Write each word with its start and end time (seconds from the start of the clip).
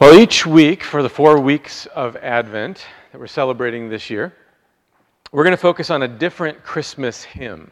Well, 0.00 0.18
each 0.18 0.46
week 0.46 0.82
for 0.82 1.02
the 1.02 1.10
four 1.10 1.38
weeks 1.38 1.84
of 1.84 2.16
Advent 2.16 2.86
that 3.12 3.20
we're 3.20 3.26
celebrating 3.26 3.90
this 3.90 4.08
year, 4.08 4.32
we're 5.30 5.44
going 5.44 5.52
to 5.52 5.58
focus 5.60 5.90
on 5.90 6.04
a 6.04 6.08
different 6.08 6.62
Christmas 6.62 7.22
hymn. 7.22 7.70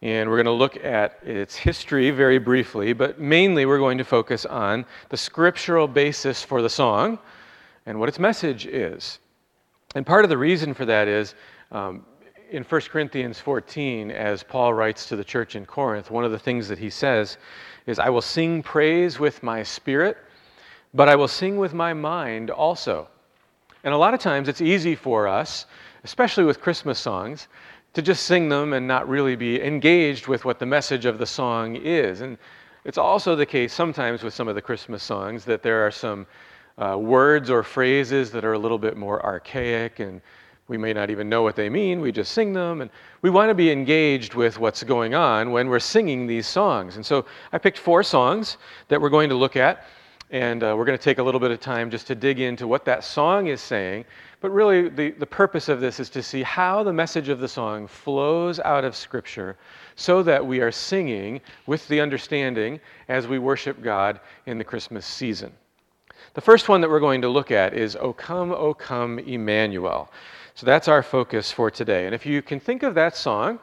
And 0.00 0.30
we're 0.30 0.36
going 0.36 0.46
to 0.46 0.52
look 0.52 0.82
at 0.82 1.18
its 1.22 1.54
history 1.54 2.10
very 2.10 2.38
briefly, 2.38 2.94
but 2.94 3.20
mainly 3.20 3.66
we're 3.66 3.76
going 3.76 3.98
to 3.98 4.04
focus 4.04 4.46
on 4.46 4.86
the 5.10 5.18
scriptural 5.18 5.86
basis 5.86 6.42
for 6.42 6.62
the 6.62 6.70
song 6.70 7.18
and 7.84 8.00
what 8.00 8.08
its 8.08 8.18
message 8.18 8.64
is. 8.64 9.18
And 9.94 10.06
part 10.06 10.24
of 10.24 10.30
the 10.30 10.38
reason 10.38 10.72
for 10.72 10.86
that 10.86 11.06
is 11.06 11.34
um, 11.70 12.06
in 12.50 12.62
1 12.62 12.80
Corinthians 12.90 13.38
14, 13.40 14.10
as 14.10 14.42
Paul 14.42 14.72
writes 14.72 15.06
to 15.10 15.16
the 15.16 15.24
church 15.24 15.54
in 15.54 15.66
Corinth, 15.66 16.10
one 16.10 16.24
of 16.24 16.30
the 16.30 16.38
things 16.38 16.66
that 16.68 16.78
he 16.78 16.88
says 16.88 17.36
is, 17.84 17.98
I 17.98 18.08
will 18.08 18.22
sing 18.22 18.62
praise 18.62 19.18
with 19.18 19.42
my 19.42 19.62
spirit 19.62 20.16
but 20.96 21.10
I 21.10 21.14
will 21.14 21.28
sing 21.28 21.58
with 21.58 21.74
my 21.74 21.92
mind 21.92 22.50
also. 22.50 23.06
And 23.84 23.92
a 23.92 23.98
lot 23.98 24.14
of 24.14 24.20
times 24.20 24.48
it's 24.48 24.62
easy 24.62 24.94
for 24.94 25.28
us, 25.28 25.66
especially 26.04 26.44
with 26.44 26.60
Christmas 26.60 26.98
songs, 26.98 27.48
to 27.92 28.02
just 28.02 28.24
sing 28.24 28.48
them 28.48 28.72
and 28.72 28.88
not 28.88 29.08
really 29.08 29.36
be 29.36 29.62
engaged 29.62 30.26
with 30.26 30.44
what 30.44 30.58
the 30.58 30.66
message 30.66 31.04
of 31.04 31.18
the 31.18 31.26
song 31.26 31.76
is. 31.76 32.22
And 32.22 32.38
it's 32.84 32.98
also 32.98 33.36
the 33.36 33.46
case 33.46 33.74
sometimes 33.74 34.22
with 34.22 34.32
some 34.32 34.48
of 34.48 34.54
the 34.54 34.62
Christmas 34.62 35.02
songs 35.02 35.44
that 35.44 35.62
there 35.62 35.86
are 35.86 35.90
some 35.90 36.26
uh, 36.78 36.96
words 36.98 37.50
or 37.50 37.62
phrases 37.62 38.30
that 38.32 38.44
are 38.44 38.54
a 38.54 38.58
little 38.58 38.78
bit 38.78 38.96
more 38.96 39.24
archaic 39.24 40.00
and 40.00 40.20
we 40.68 40.76
may 40.76 40.92
not 40.92 41.10
even 41.10 41.28
know 41.28 41.42
what 41.42 41.54
they 41.54 41.68
mean. 41.68 42.00
We 42.00 42.10
just 42.10 42.32
sing 42.32 42.52
them. 42.52 42.80
And 42.80 42.90
we 43.22 43.30
want 43.30 43.50
to 43.50 43.54
be 43.54 43.70
engaged 43.70 44.34
with 44.34 44.58
what's 44.58 44.82
going 44.82 45.14
on 45.14 45.52
when 45.52 45.68
we're 45.68 45.78
singing 45.78 46.26
these 46.26 46.46
songs. 46.46 46.96
And 46.96 47.06
so 47.06 47.24
I 47.52 47.58
picked 47.58 47.78
four 47.78 48.02
songs 48.02 48.56
that 48.88 49.00
we're 49.00 49.10
going 49.10 49.28
to 49.28 49.36
look 49.36 49.56
at. 49.56 49.84
And 50.30 50.64
uh, 50.64 50.74
we're 50.76 50.84
going 50.84 50.98
to 50.98 51.04
take 51.04 51.18
a 51.18 51.22
little 51.22 51.38
bit 51.38 51.52
of 51.52 51.60
time 51.60 51.88
just 51.88 52.08
to 52.08 52.16
dig 52.16 52.40
into 52.40 52.66
what 52.66 52.84
that 52.84 53.04
song 53.04 53.46
is 53.46 53.60
saying. 53.60 54.04
But 54.40 54.50
really, 54.50 54.88
the, 54.88 55.12
the 55.12 55.26
purpose 55.26 55.68
of 55.68 55.80
this 55.80 56.00
is 56.00 56.10
to 56.10 56.22
see 56.22 56.42
how 56.42 56.82
the 56.82 56.92
message 56.92 57.28
of 57.28 57.38
the 57.38 57.46
song 57.46 57.86
flows 57.86 58.58
out 58.60 58.84
of 58.84 58.96
Scripture 58.96 59.56
so 59.94 60.24
that 60.24 60.44
we 60.44 60.60
are 60.60 60.72
singing 60.72 61.40
with 61.66 61.86
the 61.88 62.00
understanding 62.00 62.80
as 63.08 63.28
we 63.28 63.38
worship 63.38 63.80
God 63.82 64.18
in 64.46 64.58
the 64.58 64.64
Christmas 64.64 65.06
season. 65.06 65.52
The 66.34 66.40
first 66.40 66.68
one 66.68 66.80
that 66.80 66.90
we're 66.90 67.00
going 67.00 67.22
to 67.22 67.28
look 67.28 67.52
at 67.52 67.72
is 67.72 67.94
O 67.96 68.12
Come, 68.12 68.50
O 68.50 68.74
Come, 68.74 69.20
Emmanuel. 69.20 70.10
So 70.54 70.66
that's 70.66 70.88
our 70.88 71.02
focus 71.02 71.52
for 71.52 71.70
today. 71.70 72.06
And 72.06 72.14
if 72.14 72.26
you 72.26 72.42
can 72.42 72.58
think 72.58 72.82
of 72.82 72.94
that 72.94 73.16
song, 73.16 73.60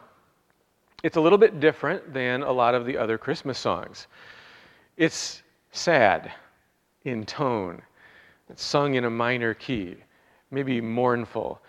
it's 1.04 1.18
a 1.18 1.22
little 1.22 1.38
bit 1.38 1.60
different 1.60 2.14
than 2.14 2.42
a 2.42 2.52
lot 2.52 2.74
of 2.74 2.86
the 2.86 2.98
other 2.98 3.18
Christmas 3.18 3.60
songs. 3.60 4.08
It's 4.96 5.44
sad 5.72 6.32
in 7.06 7.26
tone. 7.26 7.82
It's 8.50 8.64
sung 8.64 8.96
in 8.96 9.06
a 9.06 9.10
minor 9.10 9.54
key, 9.54 9.96
maybe 10.52 10.82
mournful. 10.82 11.62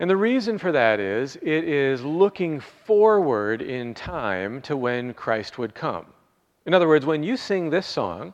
And 0.00 0.08
the 0.08 0.16
reason 0.16 0.58
for 0.58 0.70
that 0.72 1.00
is 1.00 1.36
it 1.36 1.64
is 1.64 2.02
looking 2.02 2.60
forward 2.60 3.62
in 3.62 3.94
time 3.94 4.60
to 4.62 4.76
when 4.76 5.14
Christ 5.14 5.58
would 5.58 5.74
come. 5.74 6.06
In 6.66 6.74
other 6.74 6.86
words, 6.86 7.06
when 7.06 7.22
you 7.22 7.36
sing 7.36 7.70
this 7.70 7.86
song, 7.86 8.32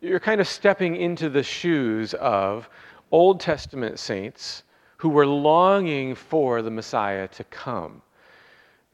you're 0.00 0.20
kind 0.20 0.40
of 0.40 0.48
stepping 0.48 0.96
into 0.96 1.28
the 1.28 1.42
shoes 1.42 2.14
of 2.14 2.68
Old 3.10 3.40
Testament 3.40 3.98
saints 3.98 4.62
who 4.96 5.08
were 5.08 5.26
longing 5.26 6.14
for 6.14 6.62
the 6.62 6.70
Messiah 6.70 7.28
to 7.28 7.44
come. 7.44 8.00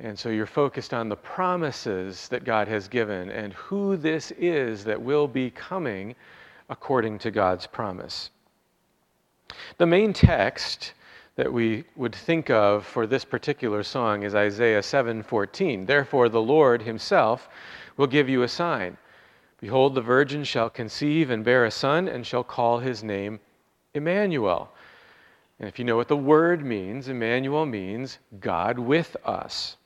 And 0.00 0.18
so 0.18 0.28
you're 0.28 0.46
focused 0.46 0.92
on 0.92 1.08
the 1.08 1.16
promises 1.16 2.28
that 2.28 2.44
God 2.44 2.66
has 2.68 2.88
given 2.88 3.30
and 3.30 3.52
who 3.52 3.96
this 3.96 4.32
is 4.32 4.82
that 4.84 5.00
will 5.00 5.28
be 5.28 5.50
coming 5.50 6.16
according 6.68 7.18
to 7.20 7.30
God's 7.30 7.66
promise. 7.66 8.30
The 9.78 9.86
main 9.86 10.12
text 10.12 10.94
that 11.36 11.52
we 11.52 11.84
would 11.96 12.14
think 12.14 12.48
of 12.48 12.86
for 12.86 13.06
this 13.06 13.24
particular 13.24 13.82
song 13.82 14.22
is 14.22 14.34
Isaiah 14.34 14.82
7:14. 14.82 15.86
Therefore 15.86 16.28
the 16.28 16.40
Lord 16.40 16.82
himself 16.82 17.48
will 17.96 18.06
give 18.06 18.28
you 18.28 18.42
a 18.42 18.48
sign. 18.48 18.96
Behold 19.60 19.94
the 19.94 20.00
virgin 20.00 20.44
shall 20.44 20.70
conceive 20.70 21.30
and 21.30 21.44
bear 21.44 21.64
a 21.64 21.70
son 21.70 22.08
and 22.08 22.26
shall 22.26 22.44
call 22.44 22.78
his 22.78 23.02
name 23.02 23.40
Emmanuel. 23.94 24.72
And 25.58 25.68
if 25.68 25.78
you 25.78 25.84
know 25.84 25.96
what 25.96 26.08
the 26.08 26.16
word 26.16 26.64
means, 26.64 27.08
Emmanuel 27.08 27.66
means 27.66 28.18
God 28.40 28.78
with 28.78 29.16
us. 29.24 29.76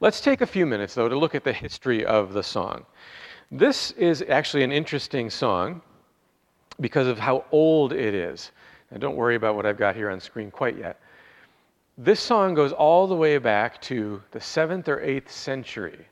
Let's 0.00 0.20
take 0.20 0.40
a 0.40 0.46
few 0.46 0.66
minutes 0.66 0.94
though 0.94 1.08
to 1.08 1.18
look 1.18 1.34
at 1.34 1.44
the 1.44 1.52
history 1.52 2.04
of 2.04 2.32
the 2.32 2.42
song. 2.42 2.86
This 3.50 3.92
is 3.92 4.24
actually 4.28 4.64
an 4.64 4.72
interesting 4.72 5.30
song 5.30 5.80
because 6.80 7.06
of 7.06 7.18
how 7.18 7.44
old 7.52 7.92
it 7.92 8.14
is. 8.14 8.50
And 8.90 9.00
don't 9.00 9.16
worry 9.16 9.36
about 9.36 9.54
what 9.54 9.66
I've 9.66 9.78
got 9.78 9.94
here 9.94 10.10
on 10.10 10.20
screen 10.20 10.50
quite 10.50 10.76
yet. 10.76 11.00
This 11.98 12.20
song 12.20 12.54
goes 12.54 12.72
all 12.72 13.06
the 13.06 13.14
way 13.14 13.38
back 13.38 13.80
to 13.82 14.22
the 14.32 14.38
7th 14.38 14.88
or 14.88 14.98
8th 14.98 15.30
century. 15.30 16.06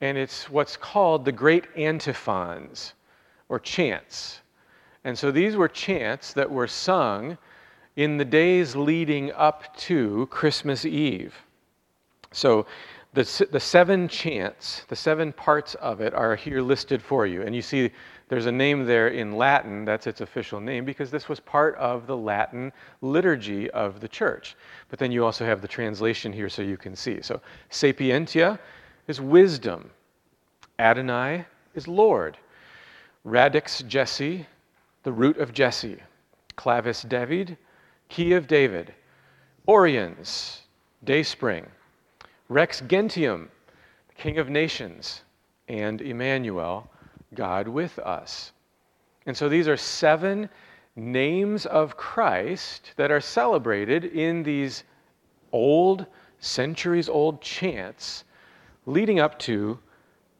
And 0.00 0.16
it's 0.16 0.48
what's 0.48 0.76
called 0.76 1.24
the 1.24 1.32
Great 1.32 1.66
Antiphons 1.76 2.94
or 3.48 3.58
chants. 3.58 4.40
And 5.04 5.18
so 5.18 5.30
these 5.30 5.56
were 5.56 5.68
chants 5.68 6.32
that 6.32 6.50
were 6.50 6.66
sung 6.66 7.36
in 7.96 8.16
the 8.16 8.24
days 8.24 8.74
leading 8.74 9.32
up 9.32 9.76
to 9.76 10.26
Christmas 10.30 10.84
Eve. 10.84 11.34
So 12.32 12.66
the, 13.14 13.46
the 13.52 13.60
seven 13.60 14.08
chants, 14.08 14.82
the 14.88 14.96
seven 14.96 15.32
parts 15.32 15.76
of 15.76 16.00
it 16.00 16.12
are 16.14 16.34
here 16.34 16.60
listed 16.60 17.00
for 17.00 17.26
you. 17.26 17.42
And 17.42 17.54
you 17.54 17.62
see 17.62 17.92
there's 18.28 18.46
a 18.46 18.52
name 18.52 18.84
there 18.84 19.08
in 19.08 19.36
Latin, 19.36 19.84
that's 19.84 20.08
its 20.08 20.20
official 20.20 20.60
name, 20.60 20.84
because 20.84 21.12
this 21.12 21.28
was 21.28 21.38
part 21.38 21.76
of 21.76 22.08
the 22.08 22.16
Latin 22.16 22.72
liturgy 23.02 23.70
of 23.70 24.00
the 24.00 24.08
church. 24.08 24.56
But 24.88 24.98
then 24.98 25.12
you 25.12 25.24
also 25.24 25.44
have 25.44 25.62
the 25.62 25.68
translation 25.68 26.32
here 26.32 26.48
so 26.48 26.62
you 26.62 26.76
can 26.76 26.96
see. 26.96 27.22
So, 27.22 27.40
sapientia 27.70 28.58
is 29.06 29.20
wisdom, 29.20 29.90
Adonai 30.80 31.44
is 31.76 31.86
Lord, 31.86 32.36
radix 33.22 33.82
Jesse, 33.82 34.44
the 35.04 35.12
root 35.12 35.38
of 35.38 35.52
Jesse, 35.52 35.98
clavis 36.56 37.02
David, 37.02 37.56
key 38.08 38.32
of 38.32 38.48
David, 38.48 38.92
Oriens, 39.68 40.62
day 41.04 41.22
spring. 41.22 41.64
Rex 42.48 42.82
Gentium, 42.86 43.50
King 44.16 44.38
of 44.38 44.50
Nations, 44.50 45.22
and 45.68 46.00
Emmanuel, 46.00 46.90
God 47.34 47.66
with 47.68 47.98
us. 47.98 48.52
And 49.26 49.36
so 49.36 49.48
these 49.48 49.66
are 49.66 49.76
seven 49.76 50.50
names 50.96 51.66
of 51.66 51.96
Christ 51.96 52.92
that 52.96 53.10
are 53.10 53.20
celebrated 53.20 54.04
in 54.04 54.42
these 54.42 54.84
old, 55.52 56.06
centuries 56.38 57.08
old 57.08 57.40
chants 57.40 58.24
leading 58.86 59.20
up 59.20 59.38
to 59.40 59.78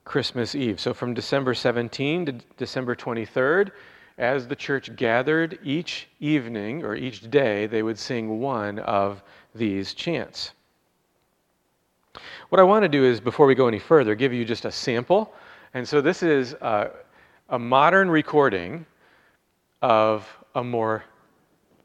Christmas 0.04 0.54
Eve. 0.54 0.78
So 0.78 0.92
from 0.92 1.14
December 1.14 1.54
17 1.54 2.26
to 2.26 2.32
December 2.58 2.94
23rd, 2.94 3.70
as 4.18 4.46
the 4.46 4.54
church 4.56 4.94
gathered 4.94 5.58
each 5.64 6.08
evening 6.20 6.84
or 6.84 6.94
each 6.94 7.30
day, 7.30 7.66
they 7.66 7.82
would 7.82 7.98
sing 7.98 8.38
one 8.40 8.78
of 8.80 9.22
these 9.54 9.94
chants. 9.94 10.52
What 12.48 12.60
I 12.60 12.62
want 12.62 12.82
to 12.84 12.88
do 12.88 13.04
is, 13.04 13.20
before 13.20 13.46
we 13.46 13.54
go 13.54 13.66
any 13.68 13.78
further, 13.78 14.14
give 14.14 14.32
you 14.32 14.44
just 14.44 14.64
a 14.64 14.72
sample. 14.72 15.32
And 15.74 15.86
so 15.88 16.00
this 16.00 16.22
is 16.22 16.54
a 16.54 16.90
modern 17.58 18.10
recording 18.10 18.86
of 19.82 20.28
a 20.54 20.62
more 20.64 21.04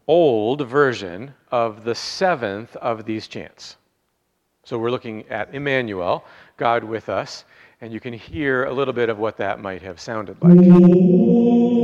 old 0.07 0.67
version 0.67 1.33
of 1.51 1.83
the 1.83 1.95
seventh 1.95 2.75
of 2.77 3.05
these 3.05 3.27
chants. 3.27 3.77
So 4.63 4.77
we're 4.77 4.91
looking 4.91 5.27
at 5.29 5.53
Emmanuel, 5.53 6.23
God 6.57 6.83
with 6.83 7.09
us, 7.09 7.45
and 7.81 7.91
you 7.93 7.99
can 7.99 8.13
hear 8.13 8.65
a 8.65 8.73
little 8.73 8.93
bit 8.93 9.09
of 9.09 9.17
what 9.19 9.37
that 9.37 9.59
might 9.59 9.81
have 9.81 9.99
sounded 9.99 10.37
like. 10.41 11.78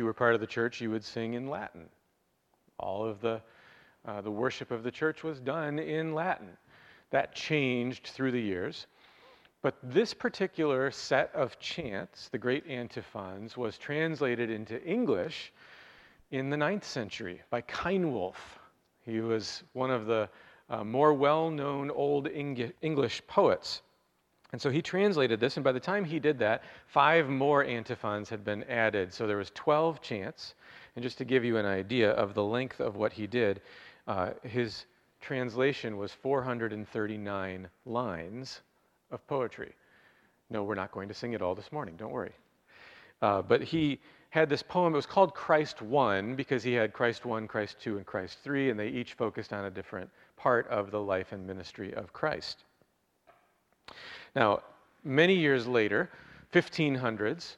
You 0.00 0.06
were 0.06 0.14
part 0.14 0.34
of 0.34 0.40
the 0.40 0.46
church, 0.46 0.80
you 0.80 0.90
would 0.90 1.04
sing 1.04 1.34
in 1.34 1.50
Latin. 1.50 1.84
All 2.78 3.04
of 3.04 3.20
the, 3.20 3.42
uh, 4.08 4.22
the 4.22 4.30
worship 4.30 4.70
of 4.70 4.82
the 4.82 4.90
church 4.90 5.22
was 5.22 5.40
done 5.40 5.78
in 5.78 6.14
Latin. 6.14 6.48
That 7.10 7.34
changed 7.34 8.06
through 8.06 8.32
the 8.32 8.40
years. 8.40 8.86
But 9.60 9.76
this 9.82 10.14
particular 10.14 10.90
set 10.90 11.30
of 11.34 11.58
chants, 11.58 12.30
the 12.30 12.38
great 12.38 12.66
antiphons, 12.66 13.58
was 13.58 13.76
translated 13.76 14.48
into 14.48 14.82
English 14.82 15.52
in 16.30 16.48
the 16.48 16.56
ninth 16.56 16.86
century 16.86 17.42
by 17.50 17.60
Cynewulf. 17.60 18.58
He 19.04 19.20
was 19.20 19.64
one 19.74 19.90
of 19.90 20.06
the 20.06 20.30
uh, 20.70 20.82
more 20.82 21.12
well 21.12 21.50
known 21.50 21.90
Old 21.90 22.26
English 22.26 23.20
poets. 23.26 23.82
And 24.52 24.60
so 24.60 24.70
he 24.70 24.82
translated 24.82 25.38
this, 25.38 25.56
and 25.56 25.64
by 25.64 25.72
the 25.72 25.80
time 25.80 26.04
he 26.04 26.18
did 26.18 26.38
that, 26.40 26.64
five 26.86 27.28
more 27.28 27.64
antiphons 27.64 28.28
had 28.28 28.44
been 28.44 28.64
added. 28.64 29.14
So 29.14 29.26
there 29.26 29.36
was 29.36 29.50
12 29.50 30.00
chants. 30.00 30.54
And 30.96 31.02
just 31.02 31.18
to 31.18 31.24
give 31.24 31.44
you 31.44 31.56
an 31.56 31.66
idea 31.66 32.10
of 32.10 32.34
the 32.34 32.42
length 32.42 32.80
of 32.80 32.96
what 32.96 33.12
he 33.12 33.26
did, 33.28 33.60
uh, 34.08 34.30
his 34.42 34.86
translation 35.20 35.96
was 35.96 36.12
439 36.12 37.68
lines 37.84 38.60
of 39.12 39.24
poetry. 39.28 39.72
No, 40.48 40.64
we're 40.64 40.74
not 40.74 40.90
going 40.90 41.08
to 41.08 41.14
sing 41.14 41.32
it 41.32 41.42
all 41.42 41.54
this 41.54 41.70
morning, 41.70 41.94
don't 41.96 42.10
worry. 42.10 42.32
Uh, 43.22 43.42
but 43.42 43.62
he 43.62 44.00
had 44.30 44.48
this 44.48 44.62
poem, 44.62 44.92
it 44.94 44.96
was 44.96 45.06
called 45.06 45.34
Christ 45.34 45.82
One 45.82 46.34
because 46.34 46.62
he 46.62 46.72
had 46.72 46.92
Christ 46.92 47.24
One, 47.24 47.46
Christ 47.46 47.76
Two, 47.80 47.98
and 47.98 48.06
Christ 48.06 48.38
Three, 48.42 48.70
and 48.70 48.78
they 48.78 48.88
each 48.88 49.14
focused 49.14 49.52
on 49.52 49.66
a 49.66 49.70
different 49.70 50.10
part 50.36 50.66
of 50.68 50.90
the 50.90 51.00
life 51.00 51.32
and 51.32 51.46
ministry 51.46 51.94
of 51.94 52.12
Christ. 52.12 52.64
Now, 54.34 54.62
many 55.04 55.34
years 55.34 55.66
later, 55.66 56.10
1500s, 56.52 57.56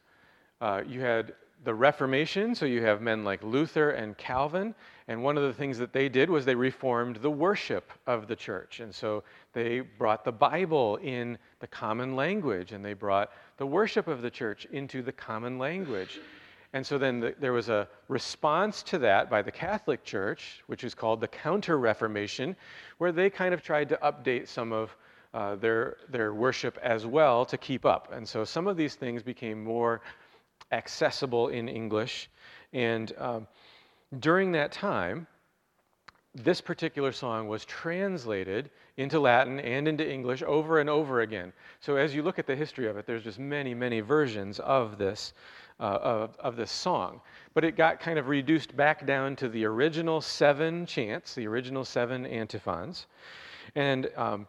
uh, 0.61 0.83
you 0.87 1.01
had 1.01 1.35
the 1.65 1.75
Reformation, 1.75 2.55
so 2.55 2.67
you 2.67 2.83
have 2.83 3.01
men 3.01 3.25
like 3.25 3.43
Luther 3.43 3.91
and 3.91 4.17
Calvin, 4.19 4.75
and 5.09 5.23
one 5.23 5.37
of 5.37 5.45
the 5.45 5.53
things 5.53 5.79
that 5.79 5.93
they 5.93 6.09
did 6.09 6.29
was 6.29 6.45
they 6.45 6.55
reformed 6.55 7.17
the 7.17 7.31
worship 7.31 7.91
of 8.07 8.27
the 8.27 8.35
church. 8.35 8.81
And 8.81 8.95
so 8.95 9.23
they 9.53 9.81
brought 9.81 10.25
the 10.25 10.33
Bible 10.33 10.97
in 10.97 11.39
the 11.61 11.67
common 11.67 12.17
language, 12.17 12.73
and 12.73 12.85
they 12.85 12.95
brought 12.95 13.33
the 13.59 13.67
worship 13.67 14.09
of 14.09 14.23
the 14.23 14.31
church 14.31 14.67
into 14.73 15.03
the 15.03 15.13
common 15.13 15.59
language. 15.59 16.21
And 16.73 16.85
so 16.85 16.99
then 16.99 17.21
the, 17.21 17.35
there 17.39 17.53
was 17.53 17.69
a 17.69 17.89
response 18.09 18.83
to 18.85 18.99
that 18.99 19.29
by 19.29 19.43
the 19.43 19.53
Catholic 19.53 20.05
Church, 20.05 20.63
which 20.67 20.85
is 20.85 20.95
called 20.95 21.21
the 21.21 21.29
Counter 21.29 21.79
Reformation, 21.79 22.57
where 22.99 23.13
they 23.13 23.29
kind 23.29 23.53
of 23.53 23.63
tried 23.63 23.89
to 23.91 23.97
update 23.97 24.49
some 24.49 24.73
of 24.73 24.97
uh, 25.35 25.57
their, 25.57 25.97
their 26.11 26.35
worship 26.35 26.79
as 26.83 27.07
well 27.07 27.45
to 27.47 27.57
keep 27.57 27.85
up. 27.87 28.13
And 28.13 28.29
so 28.29 28.45
some 28.45 28.67
of 28.67 28.77
these 28.77 28.95
things 28.95 29.23
became 29.23 29.65
more 29.65 30.03
accessible 30.73 31.49
in 31.49 31.69
English. 31.69 32.29
And 32.73 33.13
um, 33.19 33.47
during 34.21 34.53
that 34.53 34.73
time, 34.73 35.27
this 36.35 36.61
particular 36.63 37.13
song 37.13 37.47
was 37.47 37.65
translated 37.67 38.71
into 38.97 39.21
Latin 39.21 39.61
and 39.61 39.87
into 39.87 40.11
English 40.11 40.43
over 40.43 40.81
and 40.81 40.89
over 40.89 41.21
again. 41.21 41.53
So 41.81 41.97
as 41.97 42.15
you 42.15 42.23
look 42.23 42.39
at 42.39 42.47
the 42.47 42.57
history 42.57 42.89
of 42.89 42.97
it, 42.97 43.07
there's 43.07 43.25
just 43.25 43.39
many, 43.39 43.75
many 43.75 44.01
versions 44.01 44.59
of 44.61 44.97
this, 44.97 45.35
uh, 45.79 45.99
of, 46.03 46.37
of 46.39 46.57
this 46.57 46.71
song. 46.71 47.21
But 47.53 47.65
it 47.65 47.77
got 47.77 48.01
kind 48.01 48.19
of 48.19 48.29
reduced 48.29 48.75
back 48.75 49.07
down 49.07 49.37
to 49.37 49.49
the 49.49 49.65
original 49.67 50.23
seven 50.23 50.87
chants, 50.87 51.35
the 51.35 51.47
original 51.47 51.85
seven 51.85 52.25
antiphons. 52.25 53.07
And 53.75 54.09
um, 54.17 54.47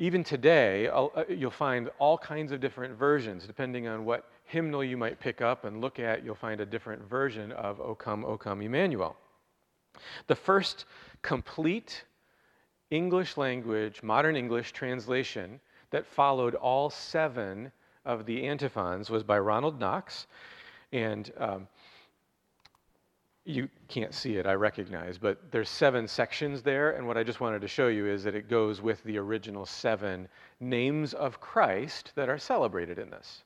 even 0.00 0.24
today, 0.24 0.88
uh, 0.88 1.08
you'll 1.28 1.50
find 1.50 1.90
all 1.98 2.16
kinds 2.16 2.52
of 2.52 2.60
different 2.60 2.98
versions, 2.98 3.46
depending 3.46 3.86
on 3.86 4.06
what 4.06 4.30
hymnal 4.46 4.82
you 4.82 4.96
might 4.96 5.20
pick 5.20 5.42
up 5.42 5.66
and 5.66 5.82
look 5.82 5.98
at, 5.98 6.24
you'll 6.24 6.34
find 6.34 6.62
a 6.62 6.66
different 6.66 7.06
version 7.06 7.52
of 7.52 7.78
O 7.82 7.94
Come, 7.94 8.24
O 8.24 8.38
Come, 8.38 8.62
Emmanuel. 8.62 9.14
The 10.26 10.34
first 10.34 10.86
complete 11.20 12.04
English 12.90 13.36
language, 13.36 14.02
modern 14.02 14.36
English 14.36 14.72
translation 14.72 15.60
that 15.90 16.06
followed 16.06 16.54
all 16.54 16.88
seven 16.88 17.70
of 18.06 18.24
the 18.24 18.48
antiphons 18.48 19.10
was 19.10 19.22
by 19.22 19.38
Ronald 19.38 19.78
Knox. 19.78 20.26
And 20.92 21.30
um, 21.36 21.68
you 23.50 23.68
can't 23.88 24.14
see 24.14 24.36
it, 24.36 24.46
I 24.46 24.54
recognize, 24.54 25.18
but 25.18 25.50
there's 25.50 25.68
seven 25.68 26.06
sections 26.08 26.62
there, 26.62 26.92
and 26.92 27.06
what 27.06 27.16
I 27.16 27.22
just 27.22 27.40
wanted 27.40 27.60
to 27.62 27.68
show 27.68 27.88
you 27.88 28.06
is 28.06 28.24
that 28.24 28.34
it 28.34 28.48
goes 28.48 28.80
with 28.80 29.02
the 29.04 29.18
original 29.18 29.66
seven 29.66 30.28
names 30.60 31.14
of 31.14 31.40
Christ 31.40 32.12
that 32.14 32.28
are 32.28 32.38
celebrated 32.38 32.98
in 32.98 33.10
this. 33.10 33.42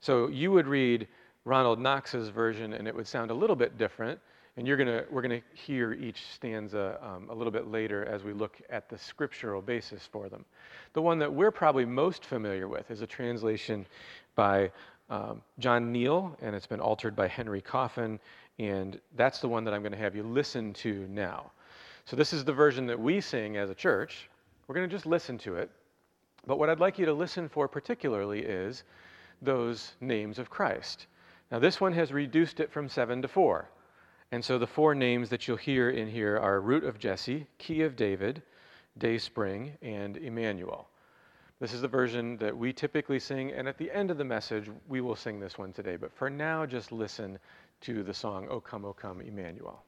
So 0.00 0.28
you 0.28 0.52
would 0.52 0.66
read 0.66 1.08
Ronald 1.44 1.80
Knox's 1.80 2.28
version, 2.28 2.72
and 2.74 2.86
it 2.86 2.94
would 2.94 3.06
sound 3.06 3.30
a 3.30 3.34
little 3.34 3.56
bit 3.56 3.78
different, 3.78 4.20
and 4.56 4.66
you're 4.66 4.76
gonna, 4.76 5.04
we're 5.10 5.22
going 5.22 5.40
to 5.40 5.56
hear 5.56 5.92
each 5.92 6.22
stanza 6.34 6.98
um, 7.00 7.30
a 7.30 7.34
little 7.34 7.52
bit 7.52 7.68
later 7.68 8.04
as 8.06 8.24
we 8.24 8.32
look 8.32 8.60
at 8.70 8.88
the 8.88 8.98
scriptural 8.98 9.62
basis 9.62 10.08
for 10.10 10.28
them. 10.28 10.44
The 10.94 11.02
one 11.02 11.18
that 11.20 11.32
we're 11.32 11.52
probably 11.52 11.84
most 11.84 12.24
familiar 12.24 12.66
with 12.68 12.90
is 12.90 13.00
a 13.00 13.06
translation 13.06 13.86
by 14.34 14.70
um, 15.10 15.42
John 15.58 15.90
Neale, 15.92 16.36
and 16.42 16.54
it's 16.54 16.66
been 16.66 16.80
altered 16.80 17.16
by 17.16 17.28
Henry 17.28 17.60
Coffin, 17.60 18.20
and 18.58 19.00
that's 19.16 19.40
the 19.40 19.48
one 19.48 19.64
that 19.64 19.74
I'm 19.74 19.82
going 19.82 19.92
to 19.92 19.98
have 19.98 20.16
you 20.16 20.22
listen 20.22 20.72
to 20.74 21.06
now. 21.08 21.50
So, 22.04 22.16
this 22.16 22.32
is 22.32 22.44
the 22.44 22.52
version 22.52 22.86
that 22.86 22.98
we 22.98 23.20
sing 23.20 23.56
as 23.56 23.70
a 23.70 23.74
church. 23.74 24.28
We're 24.66 24.74
going 24.74 24.88
to 24.88 24.94
just 24.94 25.06
listen 25.06 25.38
to 25.38 25.56
it. 25.56 25.70
But 26.46 26.58
what 26.58 26.70
I'd 26.70 26.80
like 26.80 26.98
you 26.98 27.06
to 27.06 27.12
listen 27.12 27.48
for 27.48 27.68
particularly 27.68 28.40
is 28.40 28.84
those 29.42 29.92
names 30.00 30.38
of 30.38 30.50
Christ. 30.50 31.06
Now, 31.50 31.58
this 31.58 31.80
one 31.80 31.92
has 31.92 32.12
reduced 32.12 32.60
it 32.60 32.70
from 32.70 32.88
seven 32.88 33.22
to 33.22 33.28
four. 33.28 33.68
And 34.30 34.44
so 34.44 34.58
the 34.58 34.66
four 34.66 34.94
names 34.94 35.30
that 35.30 35.48
you'll 35.48 35.56
hear 35.56 35.90
in 35.90 36.08
here 36.08 36.38
are 36.38 36.60
Root 36.60 36.84
of 36.84 36.98
Jesse, 36.98 37.46
Key 37.56 37.82
of 37.82 37.96
David, 37.96 38.42
Day 38.98 39.16
Spring, 39.16 39.72
and 39.80 40.16
Emmanuel. 40.18 40.88
This 41.60 41.72
is 41.72 41.80
the 41.80 41.88
version 41.88 42.36
that 42.36 42.56
we 42.56 42.72
typically 42.72 43.18
sing, 43.18 43.52
and 43.52 43.66
at 43.66 43.78
the 43.78 43.90
end 43.90 44.10
of 44.10 44.18
the 44.18 44.24
message, 44.24 44.70
we 44.86 45.00
will 45.00 45.16
sing 45.16 45.40
this 45.40 45.58
one 45.58 45.72
today. 45.72 45.96
But 45.96 46.12
for 46.12 46.30
now, 46.30 46.66
just 46.66 46.92
listen 46.92 47.38
to 47.80 48.02
the 48.02 48.14
song, 48.14 48.46
O 48.48 48.60
Come, 48.60 48.84
O 48.84 48.92
Come, 48.92 49.20
Emmanuel. 49.20 49.84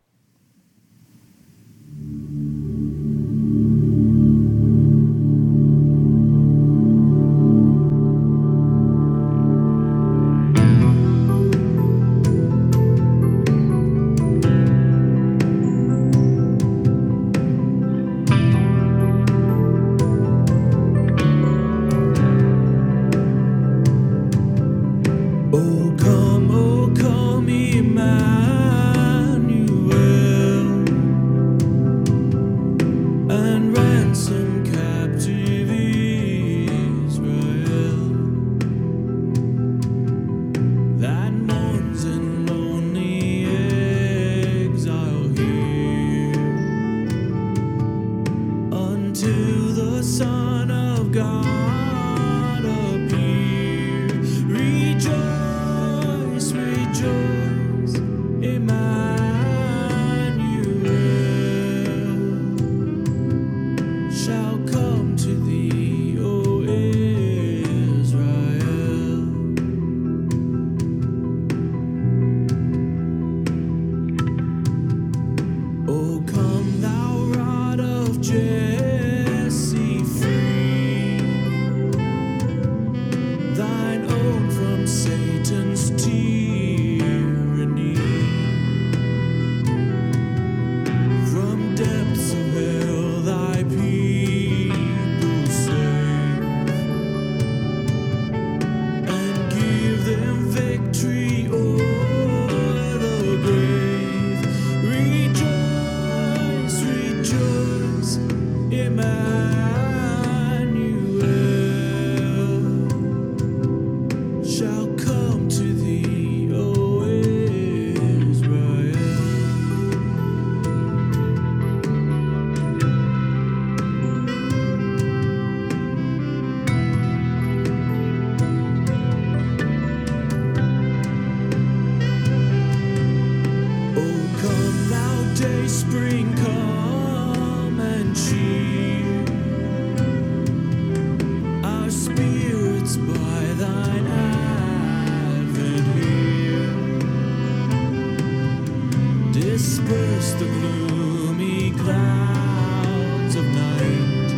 Disperse 149.91 150.35
the 150.35 150.45
gloomy 150.45 151.73
clouds 151.73 153.35
of 153.35 153.45
night. 153.45 154.31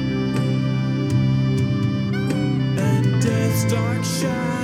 And 2.78 3.22
death's 3.22 3.70
dark 3.70 4.02
shadows 4.02 4.61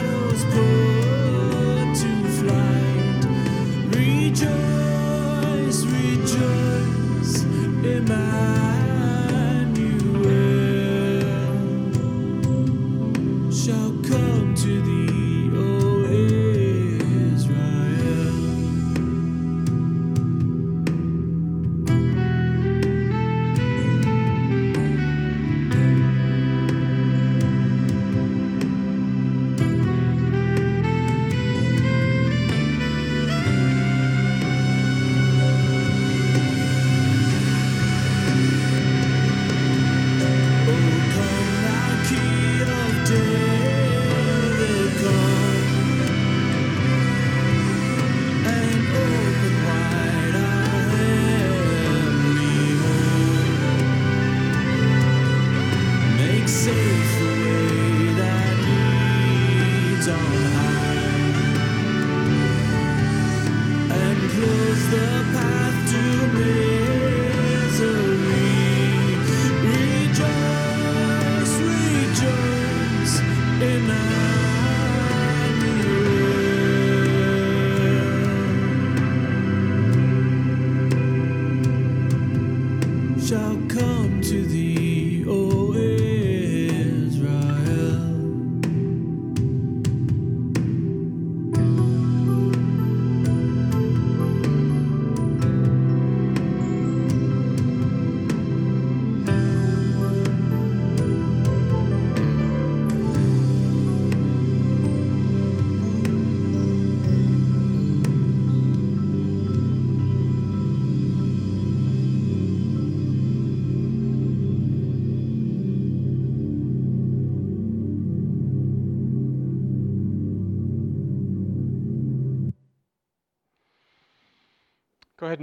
the 64.90 65.17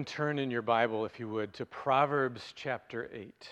and 0.05 0.09
turn 0.12 0.38
in 0.38 0.51
your 0.51 0.62
Bible, 0.62 1.03
if 1.03 1.19
you 1.19 1.27
would, 1.27 1.51
to 1.51 1.65
Proverbs 1.65 2.53
chapter 2.55 3.09
8. 3.12 3.50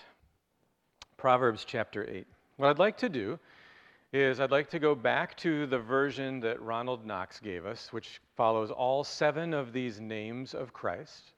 Proverbs 1.16 1.64
chapter 1.64 2.08
8. 2.08 2.28
What 2.58 2.68
I'd 2.68 2.78
like 2.78 2.96
to 2.98 3.08
do 3.08 3.40
is 4.12 4.38
I'd 4.38 4.52
like 4.52 4.70
to 4.70 4.78
go 4.78 4.94
back 4.94 5.36
to 5.38 5.66
the 5.66 5.80
version 5.80 6.38
that 6.40 6.62
Ronald 6.62 7.04
Knox 7.04 7.40
gave 7.40 7.66
us, 7.66 7.92
which 7.92 8.20
follows 8.36 8.70
all 8.70 9.02
seven 9.02 9.52
of 9.52 9.72
these 9.72 9.98
names 9.98 10.54
of 10.54 10.72
Christ. 10.72 11.32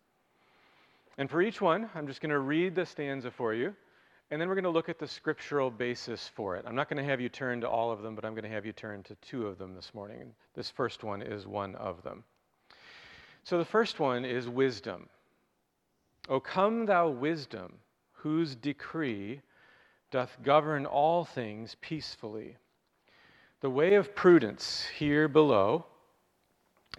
And 1.16 1.30
for 1.30 1.40
each 1.40 1.62
one, 1.62 1.88
I'm 1.94 2.06
just 2.06 2.20
going 2.20 2.28
to 2.28 2.38
read 2.38 2.74
the 2.74 2.84
stanza 2.84 3.30
for 3.30 3.54
you, 3.54 3.74
and 4.30 4.38
then 4.38 4.48
we're 4.48 4.54
going 4.54 4.64
to 4.64 4.70
look 4.70 4.90
at 4.90 4.98
the 4.98 5.08
scriptural 5.08 5.70
basis 5.70 6.30
for 6.34 6.56
it. 6.56 6.66
I'm 6.68 6.74
not 6.74 6.90
going 6.90 7.02
to 7.02 7.10
have 7.10 7.22
you 7.22 7.30
turn 7.30 7.62
to 7.62 7.70
all 7.70 7.90
of 7.90 8.02
them, 8.02 8.14
but 8.16 8.26
I'm 8.26 8.34
going 8.34 8.44
to 8.44 8.50
have 8.50 8.66
you 8.66 8.72
turn 8.74 9.02
to 9.04 9.14
two 9.22 9.46
of 9.46 9.56
them 9.56 9.74
this 9.74 9.94
morning. 9.94 10.34
This 10.54 10.68
first 10.68 11.04
one 11.04 11.22
is 11.22 11.46
one 11.46 11.74
of 11.76 12.02
them. 12.02 12.22
So 13.46 13.58
the 13.58 13.64
first 13.64 14.00
one 14.00 14.24
is 14.24 14.48
wisdom. 14.48 15.08
O 16.28 16.40
come, 16.40 16.84
thou 16.84 17.10
wisdom, 17.10 17.74
whose 18.10 18.56
decree 18.56 19.40
doth 20.10 20.36
govern 20.42 20.84
all 20.84 21.24
things 21.24 21.76
peacefully. 21.80 22.56
The 23.60 23.70
way 23.70 23.94
of 23.94 24.16
prudence 24.16 24.88
here 24.98 25.28
below 25.28 25.86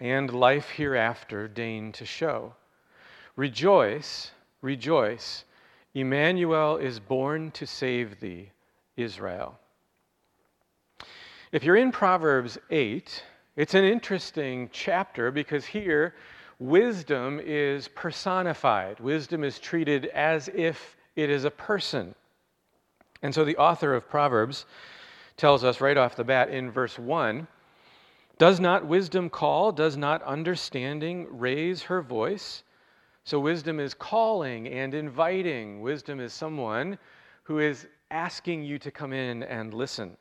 and 0.00 0.32
life 0.32 0.70
hereafter 0.70 1.48
deign 1.48 1.92
to 1.92 2.06
show. 2.06 2.54
Rejoice, 3.36 4.30
rejoice, 4.62 5.44
Emmanuel 5.92 6.78
is 6.78 6.98
born 6.98 7.50
to 7.50 7.66
save 7.66 8.20
thee, 8.20 8.52
Israel. 8.96 9.58
If 11.52 11.62
you're 11.62 11.76
in 11.76 11.92
Proverbs 11.92 12.56
8, 12.70 13.22
it's 13.56 13.74
an 13.74 13.84
interesting 13.84 14.70
chapter 14.72 15.30
because 15.30 15.66
here 15.66 16.14
wisdom 16.58 17.40
is 17.42 17.88
personified. 17.88 19.00
Wisdom 19.00 19.44
is 19.44 19.58
treated 19.58 20.06
as 20.06 20.48
if 20.48 20.96
it 21.16 21.30
is 21.30 21.44
a 21.44 21.50
person. 21.50 22.14
And 23.22 23.34
so 23.34 23.44
the 23.44 23.56
author 23.56 23.94
of 23.94 24.08
Proverbs 24.08 24.66
tells 25.36 25.64
us 25.64 25.80
right 25.80 25.96
off 25.96 26.16
the 26.16 26.24
bat 26.24 26.50
in 26.50 26.70
verse 26.70 26.98
1 26.98 27.46
Does 28.38 28.60
not 28.60 28.86
wisdom 28.86 29.30
call? 29.30 29.72
Does 29.72 29.96
not 29.96 30.22
understanding 30.22 31.26
raise 31.30 31.82
her 31.82 32.02
voice? 32.02 32.62
So 33.24 33.38
wisdom 33.38 33.78
is 33.80 33.94
calling 33.94 34.68
and 34.68 34.94
inviting. 34.94 35.80
Wisdom 35.80 36.20
is 36.20 36.32
someone 36.32 36.98
who 37.42 37.58
is 37.58 37.86
asking 38.10 38.62
you 38.62 38.78
to 38.78 38.90
come 38.90 39.12
in 39.12 39.42
and 39.42 39.74
listen. 39.74 40.16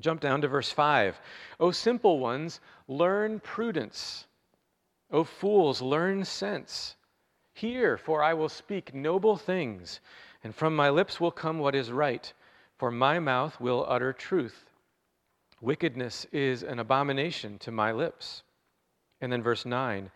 Jump 0.00 0.20
down 0.20 0.40
to 0.40 0.48
verse 0.48 0.70
5. 0.70 1.20
O 1.60 1.70
simple 1.70 2.18
ones, 2.18 2.60
learn 2.88 3.38
prudence. 3.40 4.26
O 5.14 5.22
fools, 5.22 5.80
learn 5.80 6.24
sense. 6.24 6.96
Hear, 7.52 7.96
for 7.96 8.20
I 8.20 8.34
will 8.34 8.48
speak 8.48 8.92
noble 8.92 9.36
things, 9.36 10.00
and 10.42 10.52
from 10.52 10.74
my 10.74 10.90
lips 10.90 11.20
will 11.20 11.30
come 11.30 11.60
what 11.60 11.76
is 11.76 11.92
right, 11.92 12.32
for 12.78 12.90
my 12.90 13.20
mouth 13.20 13.60
will 13.60 13.86
utter 13.88 14.12
truth. 14.12 14.72
Wickedness 15.60 16.26
is 16.32 16.64
an 16.64 16.80
abomination 16.80 17.60
to 17.60 17.70
my 17.70 17.92
lips. 17.92 18.42
And 19.20 19.30
then 19.30 19.40
verse 19.40 19.64
9 19.64 20.10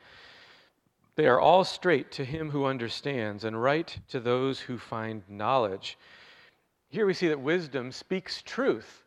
They 1.15 1.29
are 1.29 1.39
all 1.39 1.63
straight 1.63 2.11
to 2.13 2.25
him 2.25 2.51
who 2.51 2.65
understands, 2.65 3.45
and 3.45 3.63
right 3.63 3.97
to 4.09 4.19
those 4.19 4.59
who 4.59 4.79
find 4.79 5.23
knowledge. 5.29 5.97
Here 6.89 7.07
we 7.07 7.15
see 7.15 7.29
that 7.29 7.39
wisdom 7.39 7.93
speaks 7.93 8.43
truth. 8.43 9.05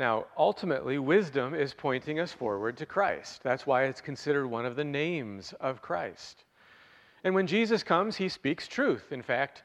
Now, 0.00 0.24
ultimately, 0.38 0.98
wisdom 0.98 1.54
is 1.54 1.74
pointing 1.74 2.20
us 2.20 2.32
forward 2.32 2.78
to 2.78 2.86
Christ. 2.86 3.42
That's 3.42 3.66
why 3.66 3.84
it's 3.84 4.00
considered 4.00 4.46
one 4.46 4.64
of 4.64 4.74
the 4.74 4.82
names 4.82 5.52
of 5.60 5.82
Christ. 5.82 6.44
And 7.22 7.34
when 7.34 7.46
Jesus 7.46 7.82
comes, 7.82 8.16
he 8.16 8.30
speaks 8.30 8.66
truth. 8.66 9.12
In 9.12 9.20
fact, 9.20 9.62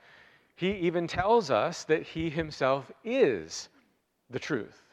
he 0.57 0.71
even 0.73 1.07
tells 1.07 1.51
us 1.51 1.85
that 1.85 2.03
he 2.03 2.29
himself 2.29 2.91
is 3.05 3.69
the 4.29 4.37
truth. 4.37 4.83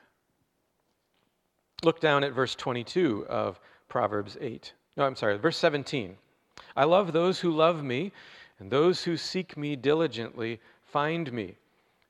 Look 1.82 1.98
down 1.98 2.22
at 2.22 2.34
verse 2.34 2.54
22 2.54 3.26
of 3.28 3.58
Proverbs 3.88 4.38
8. 4.40 4.72
No, 4.96 5.04
I'm 5.04 5.16
sorry, 5.16 5.38
verse 5.38 5.58
17. 5.58 6.16
I 6.76 6.84
love 6.84 7.12
those 7.12 7.40
who 7.40 7.50
love 7.50 7.82
me, 7.82 8.12
and 8.60 8.70
those 8.70 9.02
who 9.02 9.16
seek 9.16 9.56
me 9.56 9.74
diligently 9.74 10.60
find 10.84 11.32
me. 11.32 11.56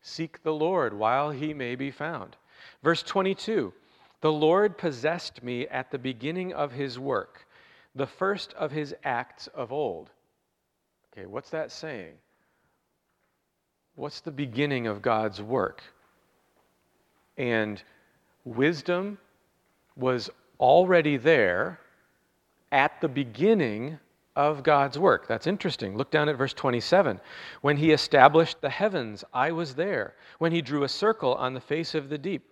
Seek 0.02 0.42
the 0.42 0.52
Lord 0.52 0.92
while 0.92 1.30
he 1.30 1.54
may 1.54 1.76
be 1.76 1.90
found. 1.90 2.36
Verse 2.82 3.02
22 3.02 3.72
The 4.20 4.32
Lord 4.32 4.76
possessed 4.78 5.42
me 5.42 5.66
at 5.68 5.90
the 5.90 5.98
beginning 5.98 6.52
of 6.52 6.72
his 6.72 6.98
work, 6.98 7.46
the 7.94 8.06
first 8.06 8.52
of 8.54 8.70
his 8.70 8.94
acts 9.04 9.48
of 9.48 9.72
old. 9.72 10.10
Okay, 11.12 11.26
what's 11.26 11.50
that 11.50 11.70
saying? 11.70 12.14
What's 13.94 14.20
the 14.20 14.30
beginning 14.30 14.86
of 14.86 15.02
God's 15.02 15.42
work? 15.42 15.82
And 17.36 17.82
wisdom 18.44 19.18
was 19.96 20.30
already 20.58 21.18
there 21.18 21.78
at 22.70 23.00
the 23.00 23.08
beginning 23.08 23.98
of 24.34 24.62
God's 24.62 24.98
work. 24.98 25.28
That's 25.28 25.46
interesting. 25.46 25.96
Look 25.96 26.10
down 26.10 26.30
at 26.30 26.38
verse 26.38 26.54
27. 26.54 27.20
When 27.60 27.76
he 27.76 27.90
established 27.90 28.62
the 28.62 28.70
heavens, 28.70 29.24
I 29.34 29.52
was 29.52 29.74
there. 29.74 30.14
When 30.38 30.52
he 30.52 30.62
drew 30.62 30.84
a 30.84 30.88
circle 30.88 31.34
on 31.34 31.52
the 31.52 31.60
face 31.60 31.94
of 31.94 32.08
the 32.08 32.16
deep, 32.16 32.51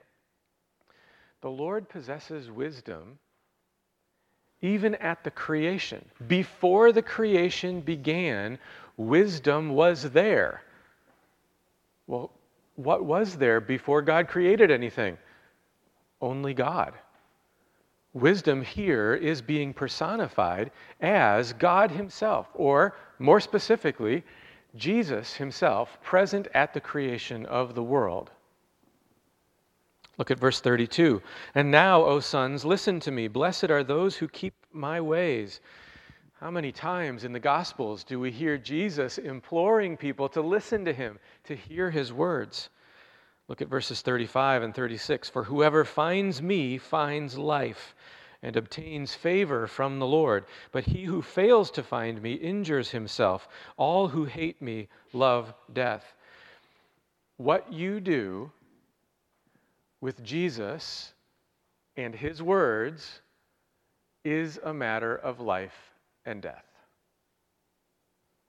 The 1.41 1.49
Lord 1.49 1.89
possesses 1.89 2.49
wisdom 2.51 3.17
even 4.61 4.95
at 4.95 5.23
the 5.23 5.31
creation. 5.31 6.05
Before 6.27 6.91
the 6.91 7.01
creation 7.01 7.81
began, 7.81 8.59
wisdom 8.95 9.69
was 9.69 10.11
there. 10.11 10.61
Well, 12.05 12.31
what 12.75 13.03
was 13.03 13.35
there 13.35 13.59
before 13.59 14.01
God 14.01 14.27
created 14.27 14.71
anything? 14.71 15.17
Only 16.21 16.53
God. 16.53 16.93
Wisdom 18.13 18.61
here 18.61 19.15
is 19.15 19.41
being 19.41 19.73
personified 19.73 20.71
as 20.99 21.53
God 21.53 21.89
Himself, 21.89 22.47
or 22.53 22.95
more 23.19 23.39
specifically, 23.39 24.23
Jesus 24.75 25.33
Himself, 25.33 25.97
present 26.03 26.47
at 26.53 26.73
the 26.73 26.81
creation 26.81 27.45
of 27.45 27.73
the 27.73 27.83
world. 27.83 28.29
Look 30.17 30.31
at 30.31 30.39
verse 30.39 30.59
32. 30.59 31.21
And 31.55 31.71
now, 31.71 32.03
O 32.03 32.19
sons, 32.19 32.65
listen 32.65 32.99
to 33.01 33.11
me. 33.11 33.27
Blessed 33.27 33.69
are 33.71 33.83
those 33.83 34.15
who 34.15 34.27
keep 34.27 34.53
my 34.71 35.01
ways. 35.01 35.61
How 36.39 36.51
many 36.51 36.71
times 36.71 37.23
in 37.23 37.33
the 37.33 37.39
Gospels 37.39 38.03
do 38.03 38.19
we 38.19 38.31
hear 38.31 38.57
Jesus 38.57 39.17
imploring 39.17 39.95
people 39.95 40.27
to 40.29 40.41
listen 40.41 40.85
to 40.85 40.93
Him, 40.93 41.19
to 41.45 41.55
hear 41.55 41.91
His 41.91 42.11
words? 42.11 42.69
Look 43.47 43.61
at 43.61 43.67
verses 43.67 44.01
35 44.01 44.63
and 44.63 44.73
36. 44.73 45.29
For 45.29 45.43
whoever 45.43 45.85
finds 45.85 46.41
me 46.41 46.77
finds 46.77 47.37
life 47.37 47.95
and 48.43 48.55
obtains 48.55 49.13
favor 49.13 49.67
from 49.67 49.99
the 49.99 50.05
Lord. 50.05 50.45
But 50.71 50.85
he 50.85 51.03
who 51.03 51.21
fails 51.21 51.69
to 51.71 51.83
find 51.83 52.21
me 52.21 52.33
injures 52.33 52.89
himself. 52.89 53.47
All 53.77 54.07
who 54.07 54.25
hate 54.25 54.61
me 54.61 54.87
love 55.13 55.53
death. 55.71 56.13
What 57.37 57.71
you 57.71 57.99
do 57.99 58.51
with 60.01 60.23
Jesus 60.23 61.13
and 61.95 62.15
his 62.15 62.41
words 62.41 63.21
is 64.25 64.59
a 64.63 64.73
matter 64.73 65.15
of 65.15 65.39
life 65.39 65.93
and 66.25 66.41
death. 66.41 66.65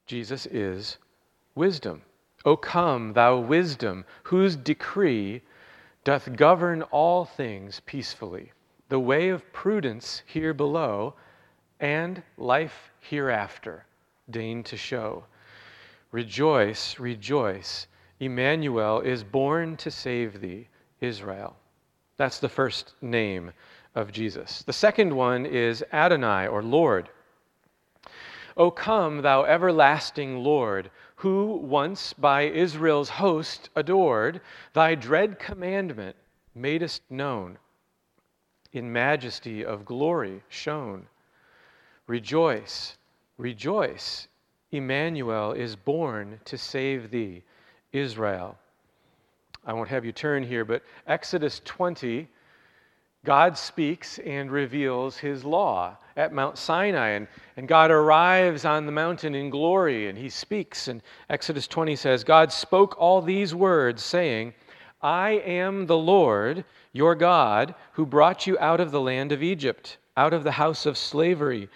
Jesus 0.06 0.46
is 0.46 0.98
wisdom. 1.54 2.02
O 2.44 2.56
come, 2.56 3.12
thou 3.12 3.38
wisdom, 3.38 4.04
whose 4.24 4.56
decree 4.56 5.42
doth 6.04 6.34
govern 6.34 6.82
all 6.82 7.24
things 7.24 7.80
peacefully, 7.86 8.50
the 8.88 8.98
way 8.98 9.28
of 9.28 9.52
prudence 9.52 10.22
here 10.26 10.52
below, 10.52 11.14
and 11.78 12.22
life 12.36 12.90
hereafter, 13.00 13.84
deign 14.30 14.62
to 14.64 14.76
show. 14.76 15.24
Rejoice, 16.10 16.98
rejoice, 16.98 17.86
Emmanuel 18.18 19.00
is 19.00 19.22
born 19.22 19.76
to 19.76 19.90
save 19.90 20.40
thee, 20.40 20.68
Israel. 21.02 21.56
That's 22.16 22.38
the 22.38 22.48
first 22.48 22.94
name 23.02 23.52
of 23.94 24.12
Jesus. 24.12 24.62
The 24.62 24.72
second 24.72 25.14
one 25.14 25.44
is 25.44 25.84
Adonai, 25.92 26.46
or 26.46 26.62
Lord. 26.62 27.08
O 28.56 28.70
come, 28.70 29.22
thou 29.22 29.44
everlasting 29.44 30.38
Lord, 30.38 30.90
who 31.16 31.56
once 31.56 32.12
by 32.12 32.42
Israel's 32.42 33.08
host 33.08 33.70
adored, 33.74 34.40
thy 34.72 34.94
dread 34.94 35.38
commandment 35.38 36.16
madest 36.54 37.02
known, 37.10 37.58
in 38.72 38.92
majesty 38.92 39.64
of 39.64 39.84
glory 39.84 40.42
shown. 40.48 41.06
Rejoice, 42.06 42.96
rejoice, 43.38 44.28
Emmanuel 44.70 45.52
is 45.52 45.76
born 45.76 46.40
to 46.44 46.56
save 46.56 47.10
thee, 47.10 47.42
Israel. 47.92 48.56
I 49.64 49.72
won't 49.72 49.88
have 49.88 50.04
you 50.04 50.12
turn 50.12 50.42
here, 50.42 50.64
but 50.64 50.82
Exodus 51.06 51.60
20 51.64 52.28
God 53.24 53.56
speaks 53.56 54.18
and 54.18 54.50
reveals 54.50 55.16
his 55.16 55.44
law 55.44 55.96
at 56.16 56.32
Mount 56.32 56.58
Sinai, 56.58 57.10
and, 57.10 57.28
and 57.56 57.68
God 57.68 57.92
arrives 57.92 58.64
on 58.64 58.84
the 58.84 58.90
mountain 58.90 59.36
in 59.36 59.48
glory, 59.48 60.08
and 60.08 60.18
he 60.18 60.28
speaks. 60.28 60.88
And 60.88 61.00
Exodus 61.30 61.68
20 61.68 61.94
says, 61.94 62.24
God 62.24 62.52
spoke 62.52 62.96
all 62.98 63.22
these 63.22 63.54
words, 63.54 64.02
saying, 64.02 64.54
I 65.00 65.30
am 65.46 65.86
the 65.86 65.96
Lord 65.96 66.64
your 66.92 67.14
God, 67.14 67.76
who 67.92 68.04
brought 68.04 68.46
you 68.48 68.58
out 68.58 68.80
of 68.80 68.90
the 68.90 69.00
land 69.00 69.30
of 69.30 69.42
Egypt, 69.42 69.98
out 70.16 70.34
of 70.34 70.42
the 70.42 70.50
house 70.50 70.84
of 70.84 70.98
slavery. 70.98 71.68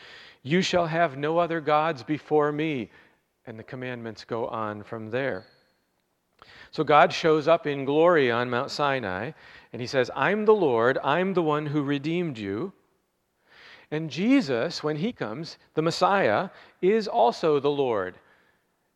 You 0.43 0.63
shall 0.63 0.87
have 0.87 1.17
no 1.17 1.39
other 1.39 1.61
gods 1.61 2.03
before 2.03 2.51
me. 2.51 2.91
And 3.47 3.57
the 3.57 3.63
commandments 3.65 4.25
go 4.25 4.49
on 4.49 4.83
from 4.83 5.13
there. 5.13 5.47
So 6.71 6.85
God 6.85 7.13
shows 7.13 7.49
up 7.49 7.67
in 7.67 7.85
glory 7.85 8.31
on 8.31 8.51
Mount 8.51 8.71
Sinai, 8.71 9.33
and 9.73 9.81
he 9.81 9.87
says, 9.87 10.11
I'm 10.15 10.45
the 10.45 10.55
Lord, 10.55 10.99
I'm 11.03 11.35
the 11.35 11.43
one 11.43 11.67
who 11.67 11.83
redeemed 11.83 12.39
you. 12.39 12.73
And 13.91 14.11
Jesus, 14.11 14.83
when 14.83 14.97
he 14.97 15.13
comes, 15.13 15.59
the 15.75 15.83
Messiah, 15.83 16.51
is 16.83 17.07
also 17.07 17.61
the 17.61 17.71
Lord. 17.71 18.17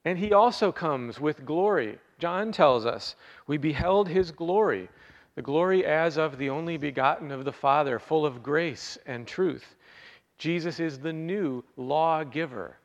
And 0.04 0.18
he 0.18 0.32
also 0.32 0.72
comes 0.72 1.20
with 1.20 1.44
glory. 1.44 1.98
John 2.18 2.50
tells 2.50 2.86
us, 2.86 3.14
we 3.46 3.56
beheld 3.56 4.08
his 4.08 4.30
glory, 4.30 4.88
the 5.36 5.42
glory 5.42 5.86
as 5.86 6.18
of 6.18 6.38
the 6.38 6.50
only 6.50 6.76
begotten 6.76 7.30
of 7.30 7.44
the 7.44 7.52
Father, 7.52 7.98
full 7.98 8.26
of 8.26 8.42
grace 8.42 8.98
and 9.06 9.26
truth. 9.26 9.76
Jesus 10.38 10.80
is 10.80 10.98
the 10.98 11.12
new 11.12 11.62
lawgiver. 11.76 12.76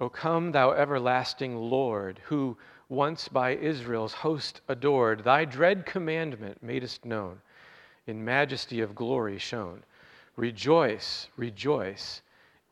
O 0.00 0.08
come, 0.08 0.50
thou 0.50 0.72
everlasting 0.72 1.56
Lord, 1.56 2.18
who 2.24 2.56
once 2.88 3.28
by 3.28 3.54
Israel's 3.54 4.12
host 4.12 4.60
adored, 4.66 5.22
thy 5.22 5.44
dread 5.44 5.86
commandment 5.86 6.62
madest 6.62 7.04
known, 7.04 7.40
in 8.06 8.24
majesty 8.24 8.80
of 8.80 8.94
glory 8.94 9.38
shown. 9.38 9.84
Rejoice, 10.36 11.28
rejoice, 11.36 12.22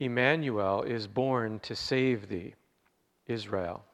Emmanuel 0.01 0.83
is 0.83 1.07
born 1.07 1.61
to 1.61 1.77
save 1.77 2.29
thee, 2.29 2.55
Israel. 3.29 3.85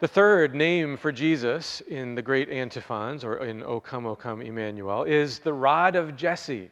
The 0.00 0.08
third 0.08 0.54
name 0.54 0.98
for 0.98 1.12
Jesus 1.12 1.80
in 1.80 2.14
the 2.14 2.22
great 2.22 2.50
antiphons, 2.50 3.24
or 3.24 3.38
in 3.38 3.62
O 3.62 3.80
come, 3.80 4.04
O 4.04 4.14
come, 4.14 4.42
Emmanuel, 4.42 5.04
is 5.04 5.38
the 5.38 5.54
rod 5.54 5.96
of 5.96 6.14
Jesse. 6.14 6.70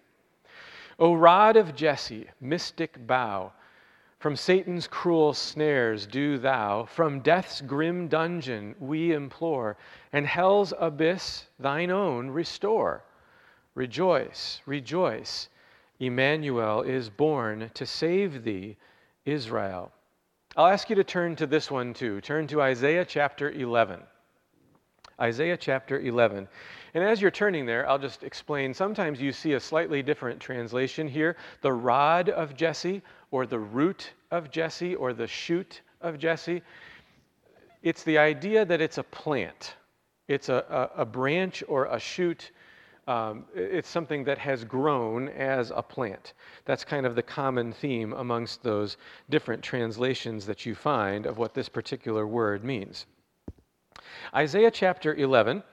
O 0.98 1.14
rod 1.14 1.56
of 1.56 1.74
Jesse, 1.74 2.28
mystic 2.40 3.06
bough, 3.06 3.52
from 4.22 4.36
Satan's 4.36 4.86
cruel 4.86 5.34
snares 5.34 6.06
do 6.06 6.38
thou, 6.38 6.84
from 6.84 7.18
death's 7.22 7.60
grim 7.60 8.06
dungeon 8.06 8.72
we 8.78 9.12
implore, 9.12 9.76
and 10.12 10.24
hell's 10.24 10.72
abyss 10.78 11.48
thine 11.58 11.90
own 11.90 12.30
restore. 12.30 13.02
Rejoice, 13.74 14.60
rejoice, 14.64 15.48
Emmanuel 15.98 16.82
is 16.82 17.10
born 17.10 17.68
to 17.74 17.84
save 17.84 18.44
thee, 18.44 18.76
Israel. 19.24 19.90
I'll 20.56 20.68
ask 20.68 20.88
you 20.88 20.94
to 20.94 21.04
turn 21.04 21.34
to 21.34 21.46
this 21.48 21.68
one 21.68 21.92
too. 21.92 22.20
Turn 22.20 22.46
to 22.46 22.62
Isaiah 22.62 23.04
chapter 23.04 23.50
11. 23.50 24.00
Isaiah 25.20 25.56
chapter 25.56 25.98
11. 25.98 26.46
And 26.94 27.02
as 27.02 27.22
you're 27.22 27.30
turning 27.30 27.64
there, 27.64 27.88
I'll 27.88 27.98
just 27.98 28.22
explain. 28.22 28.74
Sometimes 28.74 29.20
you 29.20 29.32
see 29.32 29.54
a 29.54 29.60
slightly 29.60 30.02
different 30.02 30.40
translation 30.40 31.08
here 31.08 31.36
the 31.62 31.72
rod 31.72 32.28
of 32.28 32.54
Jesse, 32.54 33.02
or 33.30 33.46
the 33.46 33.58
root 33.58 34.12
of 34.30 34.50
Jesse, 34.50 34.94
or 34.94 35.12
the 35.12 35.26
shoot 35.26 35.80
of 36.00 36.18
Jesse. 36.18 36.62
It's 37.82 38.04
the 38.04 38.18
idea 38.18 38.64
that 38.64 38.80
it's 38.80 38.98
a 38.98 39.02
plant, 39.02 39.74
it's 40.28 40.48
a, 40.48 40.90
a, 40.96 41.02
a 41.02 41.04
branch 41.04 41.64
or 41.66 41.86
a 41.86 41.98
shoot 41.98 42.50
um, 43.08 43.46
it's 43.54 43.88
something 43.88 44.22
that 44.24 44.38
has 44.38 44.64
grown 44.64 45.28
as 45.30 45.72
a 45.74 45.82
plant. 45.82 46.34
That's 46.64 46.84
kind 46.84 47.04
of 47.04 47.16
the 47.16 47.22
common 47.22 47.72
theme 47.72 48.12
amongst 48.12 48.62
those 48.62 48.96
different 49.28 49.62
translations 49.62 50.46
that 50.46 50.64
you 50.64 50.74
find 50.74 51.26
of 51.26 51.36
what 51.36 51.52
this 51.52 51.68
particular 51.68 52.26
word 52.26 52.62
means. 52.62 53.06
Isaiah 54.34 54.70
chapter 54.70 55.14
11, 55.14 55.64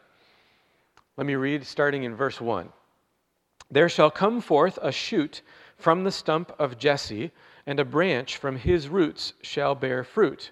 let 1.19 1.25
me 1.25 1.35
read 1.35 1.67
starting 1.67 2.03
in 2.03 2.15
verse 2.15 2.39
1. 2.39 2.69
There 3.69 3.89
shall 3.89 4.09
come 4.09 4.39
forth 4.39 4.79
a 4.81 4.89
shoot 4.89 5.41
from 5.75 6.05
the 6.05 6.13
stump 6.13 6.53
of 6.57 6.77
Jesse, 6.77 7.33
and 7.65 7.77
a 7.77 7.83
branch 7.83 8.37
from 8.37 8.55
his 8.55 8.87
roots 8.87 9.33
shall 9.41 9.75
bear 9.75 10.05
fruit. 10.05 10.51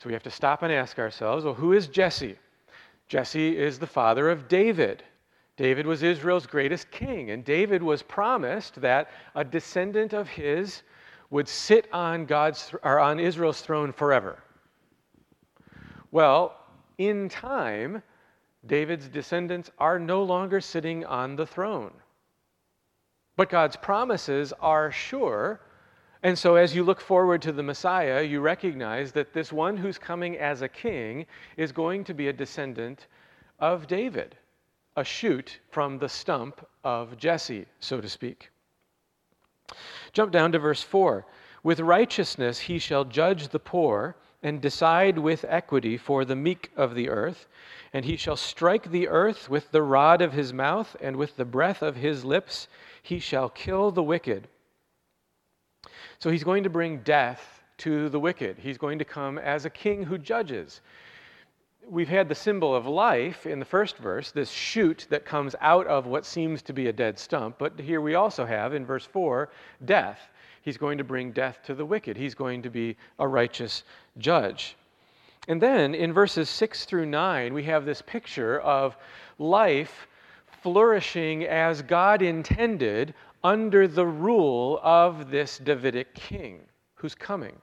So 0.00 0.08
we 0.08 0.12
have 0.12 0.24
to 0.24 0.30
stop 0.30 0.64
and 0.64 0.72
ask 0.72 0.98
ourselves 0.98 1.44
well, 1.44 1.54
who 1.54 1.72
is 1.72 1.86
Jesse? 1.86 2.36
Jesse 3.06 3.56
is 3.56 3.78
the 3.78 3.86
father 3.86 4.28
of 4.28 4.48
David. 4.48 5.04
David 5.56 5.86
was 5.86 6.02
Israel's 6.02 6.46
greatest 6.46 6.90
king, 6.90 7.30
and 7.30 7.44
David 7.44 7.80
was 7.80 8.02
promised 8.02 8.80
that 8.80 9.08
a 9.36 9.44
descendant 9.44 10.14
of 10.14 10.28
his 10.28 10.82
would 11.30 11.46
sit 11.46 11.86
on 11.92 12.26
God's 12.26 12.74
or 12.82 12.98
on 12.98 13.20
Israel's 13.20 13.60
throne 13.60 13.92
forever. 13.92 14.42
Well, 16.10 16.56
in 16.98 17.28
time, 17.28 18.02
David's 18.66 19.08
descendants 19.08 19.70
are 19.78 19.98
no 19.98 20.22
longer 20.22 20.60
sitting 20.60 21.04
on 21.04 21.36
the 21.36 21.46
throne. 21.46 21.92
But 23.36 23.50
God's 23.50 23.76
promises 23.76 24.52
are 24.60 24.92
sure. 24.92 25.60
And 26.22 26.38
so, 26.38 26.54
as 26.54 26.74
you 26.74 26.84
look 26.84 27.00
forward 27.00 27.42
to 27.42 27.52
the 27.52 27.62
Messiah, 27.62 28.22
you 28.22 28.40
recognize 28.40 29.12
that 29.12 29.32
this 29.32 29.52
one 29.52 29.76
who's 29.76 29.98
coming 29.98 30.36
as 30.36 30.62
a 30.62 30.68
king 30.68 31.26
is 31.56 31.72
going 31.72 32.04
to 32.04 32.14
be 32.14 32.28
a 32.28 32.32
descendant 32.32 33.06
of 33.58 33.86
David 33.86 34.36
a 34.96 35.04
shoot 35.04 35.58
from 35.70 35.98
the 35.98 36.08
stump 36.08 36.66
of 36.84 37.16
Jesse, 37.16 37.66
so 37.80 38.00
to 38.00 38.08
speak. 38.08 38.50
Jump 40.12 40.32
down 40.32 40.52
to 40.52 40.58
verse 40.58 40.82
4. 40.82 41.26
With 41.62 41.80
righteousness 41.80 42.58
he 42.58 42.78
shall 42.78 43.04
judge 43.04 43.48
the 43.48 43.58
poor 43.58 44.16
and 44.42 44.60
decide 44.60 45.18
with 45.18 45.44
equity 45.48 45.96
for 45.96 46.24
the 46.24 46.36
meek 46.36 46.70
of 46.76 46.94
the 46.94 47.08
earth. 47.08 47.46
And 47.92 48.04
he 48.04 48.16
shall 48.16 48.36
strike 48.36 48.90
the 48.90 49.08
earth 49.08 49.48
with 49.48 49.70
the 49.70 49.82
rod 49.82 50.22
of 50.22 50.32
his 50.32 50.52
mouth, 50.52 50.96
and 51.00 51.16
with 51.16 51.36
the 51.36 51.44
breath 51.44 51.82
of 51.82 51.96
his 51.96 52.24
lips 52.24 52.68
he 53.02 53.18
shall 53.18 53.48
kill 53.48 53.90
the 53.90 54.02
wicked. 54.02 54.48
So 56.18 56.30
he's 56.30 56.44
going 56.44 56.64
to 56.64 56.70
bring 56.70 56.98
death 56.98 57.60
to 57.78 58.08
the 58.08 58.20
wicked. 58.20 58.58
He's 58.58 58.78
going 58.78 58.98
to 58.98 59.04
come 59.04 59.38
as 59.38 59.64
a 59.64 59.70
king 59.70 60.04
who 60.04 60.18
judges 60.18 60.80
we've 61.88 62.08
had 62.08 62.28
the 62.28 62.34
symbol 62.34 62.74
of 62.74 62.86
life 62.86 63.46
in 63.46 63.58
the 63.58 63.64
first 63.64 63.96
verse, 63.98 64.30
this 64.30 64.50
shoot 64.50 65.06
that 65.10 65.24
comes 65.24 65.54
out 65.60 65.86
of 65.86 66.06
what 66.06 66.24
seems 66.24 66.62
to 66.62 66.72
be 66.72 66.86
a 66.88 66.92
dead 66.92 67.18
stump. 67.18 67.56
But 67.58 67.78
here 67.78 68.00
we 68.00 68.14
also 68.14 68.44
have 68.44 68.74
in 68.74 68.86
verse 68.86 69.04
4 69.04 69.50
death. 69.84 70.30
He's 70.62 70.78
going 70.78 70.98
to 70.98 71.04
bring 71.04 71.32
death 71.32 71.58
to 71.66 71.74
the 71.74 71.84
wicked, 71.84 72.16
he's 72.16 72.34
going 72.34 72.62
to 72.62 72.70
be 72.70 72.96
a 73.18 73.28
righteous 73.28 73.84
judge. 74.18 74.76
And 75.48 75.60
then 75.60 75.94
in 75.94 76.12
verses 76.12 76.48
6 76.48 76.84
through 76.84 77.06
9, 77.06 77.52
we 77.52 77.64
have 77.64 77.84
this 77.84 78.00
picture 78.00 78.60
of 78.60 78.96
life 79.38 80.06
flourishing 80.62 81.44
as 81.44 81.82
God 81.82 82.22
intended 82.22 83.14
under 83.42 83.88
the 83.88 84.06
rule 84.06 84.78
of 84.82 85.30
this 85.30 85.58
Davidic 85.58 86.14
king 86.14 86.60
who's 86.94 87.16
coming. 87.16 87.56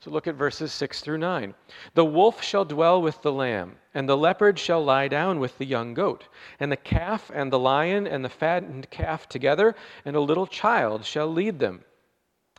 So 0.00 0.10
look 0.10 0.26
at 0.26 0.34
verses 0.34 0.72
6 0.72 1.02
through 1.02 1.18
9. 1.18 1.54
The 1.92 2.06
wolf 2.06 2.42
shall 2.42 2.64
dwell 2.64 3.02
with 3.02 3.20
the 3.20 3.32
lamb, 3.32 3.76
and 3.92 4.08
the 4.08 4.16
leopard 4.16 4.58
shall 4.58 4.82
lie 4.82 5.08
down 5.08 5.40
with 5.40 5.58
the 5.58 5.66
young 5.66 5.92
goat, 5.92 6.26
and 6.58 6.72
the 6.72 6.76
calf 6.78 7.30
and 7.34 7.52
the 7.52 7.58
lion 7.58 8.06
and 8.06 8.24
the 8.24 8.30
fattened 8.30 8.88
calf 8.88 9.28
together, 9.28 9.74
and 10.06 10.16
a 10.16 10.20
little 10.20 10.46
child 10.46 11.04
shall 11.04 11.26
lead 11.26 11.58
them. 11.58 11.84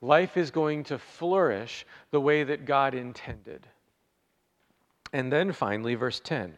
life 0.00 0.36
is 0.36 0.50
going 0.50 0.84
to 0.84 0.98
flourish 0.98 1.86
the 2.10 2.20
way 2.20 2.44
that 2.44 2.64
God 2.64 2.94
intended. 2.94 3.66
And 5.12 5.32
then 5.32 5.52
finally, 5.52 5.94
verse 5.94 6.20
10 6.20 6.56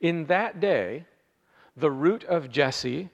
In 0.00 0.26
that 0.26 0.60
day, 0.60 1.06
the 1.76 1.90
root 1.90 2.24
of 2.24 2.50
Jesse, 2.50 3.08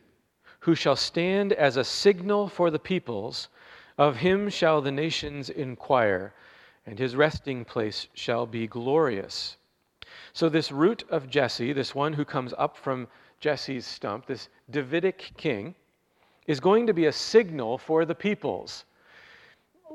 who 0.60 0.74
shall 0.74 0.96
stand 0.96 1.52
as 1.52 1.76
a 1.76 1.84
signal 1.84 2.48
for 2.48 2.70
the 2.70 2.78
peoples, 2.78 3.48
of 3.96 4.16
him 4.16 4.48
shall 4.48 4.80
the 4.80 4.92
nations 4.92 5.50
inquire, 5.50 6.32
and 6.86 6.98
his 6.98 7.16
resting 7.16 7.64
place 7.64 8.06
shall 8.14 8.46
be 8.46 8.66
glorious. 8.66 9.56
So, 10.32 10.48
this 10.48 10.70
root 10.70 11.04
of 11.10 11.28
Jesse, 11.28 11.72
this 11.72 11.94
one 11.94 12.12
who 12.12 12.24
comes 12.24 12.54
up 12.56 12.76
from 12.76 13.08
Jesse's 13.40 13.86
stump, 13.86 14.26
this 14.26 14.48
Davidic 14.70 15.32
king, 15.36 15.74
is 16.46 16.60
going 16.60 16.86
to 16.86 16.94
be 16.94 17.06
a 17.06 17.12
signal 17.12 17.76
for 17.76 18.04
the 18.04 18.14
peoples. 18.14 18.84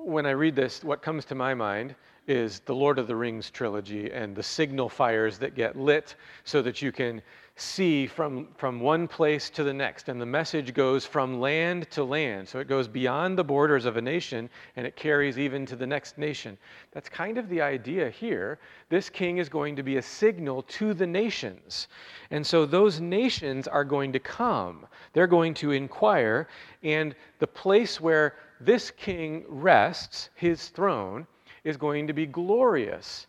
When 0.06 0.26
I 0.26 0.32
read 0.32 0.54
this, 0.54 0.84
what 0.84 1.02
comes 1.02 1.24
to 1.26 1.36
my 1.36 1.54
mind 1.54 1.96
is 2.28 2.60
the 2.66 2.76
Lord 2.76 3.00
of 3.00 3.08
the 3.08 3.16
Rings 3.16 3.50
trilogy 3.50 4.12
and 4.12 4.36
the 4.36 4.44
signal 4.44 4.89
fires 4.89 5.38
that 5.38 5.56
get 5.56 5.78
lit 5.78 6.16
so 6.44 6.62
that 6.62 6.82
you 6.82 6.92
can 6.92 7.22
see 7.56 8.06
from, 8.08 8.50
from 8.58 8.82
one 8.82 9.08
place 9.08 9.50
to 9.52 9.63
the 9.63 9.74
next. 9.74 10.10
And 10.10 10.20
the 10.20 10.26
message 10.26 10.74
goes 10.74 11.06
from 11.06 11.39
land 11.39 11.89
to 11.92 12.04
land. 12.04 12.50
So 12.50 12.60
it 12.60 12.68
goes 12.68 12.86
beyond 12.86 13.38
the 13.38 13.46
borders 13.46 13.86
of 13.86 13.96
a 13.96 14.02
nation 14.02 14.50
and 14.76 14.86
it 14.86 14.98
carries 14.98 15.39
even 15.39 15.66
to 15.68 15.76
the 15.78 15.88
next 15.88 16.18
nation. 16.18 16.58
That's 16.92 17.08
kind 17.08 17.38
of 17.38 17.48
the 17.48 17.62
idea 17.62 18.10
here. 18.10 18.60
This 18.89 19.10
king 19.10 19.38
is 19.38 19.48
going 19.48 19.74
to 19.78 19.84
be 19.84 19.98
a 19.98 20.02
signal 20.02 20.63
to 20.63 20.94
the 20.94 21.08
nations. 21.08 21.88
And 22.30 22.46
so 22.46 22.66
those 22.66 23.00
nations 23.00 23.70
are 23.70 23.86
going 23.86 24.12
to 24.12 24.20
come. 24.20 24.86
They're 25.13 25.28
going 25.28 25.54
to 25.56 25.72
inquire. 25.72 26.50
And 26.82 27.16
the 27.39 27.48
place 27.48 28.02
where 28.02 28.36
this 28.65 28.91
king 28.91 29.45
rests, 29.47 30.30
his 30.36 30.69
throne, 30.69 31.28
is 31.63 31.78
going 31.78 32.08
to 32.08 32.13
be 32.13 32.26
glorious. 32.26 33.28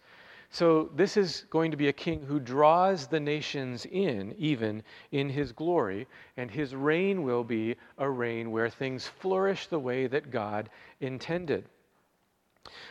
So, 0.50 0.90
this 0.94 1.16
is 1.16 1.46
going 1.50 1.72
to 1.72 1.76
be 1.76 1.88
a 1.88 1.92
king 1.92 2.22
who 2.22 2.38
draws 2.38 3.08
the 3.08 3.18
nations 3.18 3.86
in, 3.86 4.34
even 4.38 4.84
in 5.10 5.28
his 5.28 5.50
glory, 5.50 6.06
and 6.36 6.48
his 6.50 6.74
reign 6.74 7.24
will 7.24 7.42
be 7.42 7.76
a 7.98 8.08
reign 8.08 8.52
where 8.52 8.68
things 8.68 9.08
flourish 9.08 9.66
the 9.66 9.80
way 9.80 10.06
that 10.06 10.30
God 10.30 10.70
intended. 11.00 11.68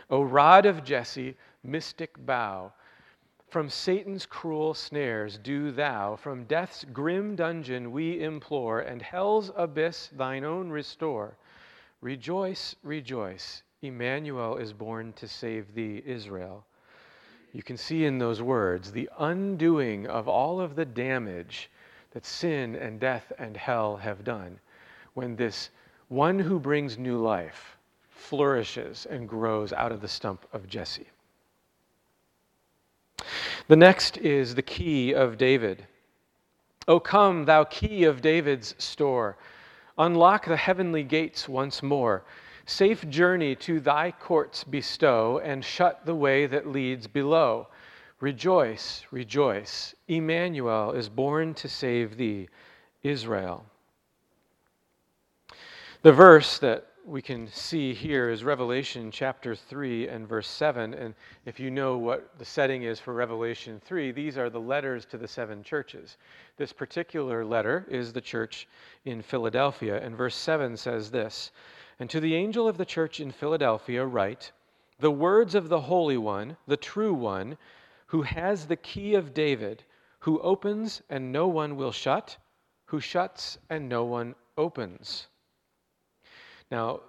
O 0.10 0.24
rod 0.24 0.66
of 0.66 0.84
Jesse, 0.84 1.38
mystic 1.64 2.14
bough, 2.26 2.74
from 3.48 3.70
Satan's 3.70 4.26
cruel 4.26 4.74
snares 4.74 5.38
do 5.38 5.72
thou, 5.72 6.16
from 6.16 6.44
death's 6.46 6.84
grim 6.86 7.36
dungeon 7.36 7.92
we 7.92 8.22
implore, 8.22 8.82
and 8.82 9.02
hell's 9.02 9.52
abyss 9.56 10.08
thine 10.08 10.44
own 10.44 10.70
restore. 10.70 11.38
Rejoice, 12.04 12.76
rejoice, 12.84 13.64
Emmanuel 13.82 14.58
is 14.58 14.74
born 14.74 15.14
to 15.14 15.28
save 15.28 15.74
thee, 15.74 16.04
Israel 16.06 16.66
you 17.54 17.62
can 17.62 17.78
see 17.78 18.04
in 18.06 18.18
those 18.18 18.42
words 18.42 18.92
the 18.92 19.10
undoing 19.20 20.08
of 20.08 20.28
all 20.28 20.60
of 20.60 20.76
the 20.76 20.86
damage 20.86 21.70
that 22.12 22.26
sin 22.26 22.76
and 22.76 23.00
death 23.00 23.32
and 23.38 23.56
hell 23.56 23.96
have 23.96 24.24
done 24.24 24.60
when 25.14 25.36
this 25.36 25.70
one 26.08 26.40
who 26.40 26.60
brings 26.60 26.98
new 26.98 27.18
life 27.18 27.78
flourishes 28.10 29.06
and 29.10 29.30
grows 29.30 29.72
out 29.72 29.92
of 29.92 30.02
the 30.02 30.08
stump 30.08 30.46
of 30.52 30.68
Jesse. 30.68 31.08
The 33.68 33.76
next 33.76 34.18
is 34.18 34.56
the 34.56 34.62
key 34.62 35.14
of 35.14 35.38
David. 35.38 35.88
O 36.88 37.00
come, 37.00 37.46
thou 37.46 37.64
key 37.66 38.04
of 38.04 38.22
David's 38.22 38.76
store, 38.78 39.38
unlock 39.98 40.46
the 40.46 40.58
heavenly 40.58 41.04
gates 41.04 41.48
once 41.48 41.84
more. 41.84 42.24
Safe 42.66 43.08
journey 43.10 43.56
to 43.58 43.80
thy 43.80 44.12
courts 44.12 44.64
bestow, 44.64 45.40
and 45.40 45.64
shut 45.64 46.06
the 46.06 46.16
way 46.16 46.46
that 46.46 46.68
leads 46.68 47.08
below. 47.08 47.68
Rejoice, 48.20 49.04
rejoice. 49.12 49.94
Emmanuel 50.08 50.92
is 50.92 51.10
born 51.10 51.54
to 51.56 51.68
save 51.68 52.16
thee, 52.16 52.48
Israel. 53.02 53.66
The 56.04 56.14
verse 56.14 56.58
that 56.60 56.88
we 57.06 57.22
can 57.22 57.48
see 57.50 57.94
here 57.94 58.30
is 58.30 58.46
Revelation 58.46 59.12
chapter 59.12 59.56
3 59.56 60.08
and 60.08 60.26
verse 60.26 60.48
7. 60.48 60.94
And 60.94 61.14
if 61.46 61.60
you 61.60 61.70
know 61.70 61.98
what 61.98 62.38
the 62.40 62.46
setting 62.46 62.84
is 62.84 62.98
for 62.98 63.14
Revelation 63.14 63.82
3, 63.84 64.12
these 64.14 64.38
are 64.38 64.50
the 64.50 64.62
letters 64.62 65.04
to 65.06 65.18
the 65.18 65.28
seven 65.28 65.64
churches. 65.64 66.18
This 66.56 66.72
particular 66.72 67.44
letter 67.44 67.86
is 67.90 68.14
the 68.14 68.22
church 68.22 68.70
in 69.04 69.22
Philadelphia. 69.22 70.02
And 70.02 70.16
verse 70.16 70.36
7 70.36 70.78
says 70.78 71.12
this 71.12 71.52
And 72.00 72.10
to 72.10 72.22
the 72.22 72.36
angel 72.36 72.70
of 72.70 72.78
the 72.78 72.86
church 72.86 73.20
in 73.20 73.32
Philadelphia, 73.32 74.06
write, 74.06 74.54
The 75.00 75.12
words 75.12 75.56
of 75.56 75.68
the 75.68 75.82
Holy 75.82 76.18
One, 76.18 76.56
the 76.68 76.78
true 76.78 77.14
One, 77.14 77.58
who 78.08 78.22
has 78.22 78.68
the 78.68 78.78
key 78.78 79.14
of 79.16 79.34
David, 79.34 79.84
who 80.20 80.40
opens 80.40 81.02
and 81.10 81.34
no 81.34 81.48
one 81.48 81.76
will 81.76 81.92
shut, 81.92 82.38
who 82.86 83.02
shuts 83.02 83.58
and 83.70 83.90
no 83.90 84.06
one 84.06 84.36
opens. 84.58 85.28
Now, 86.72 87.02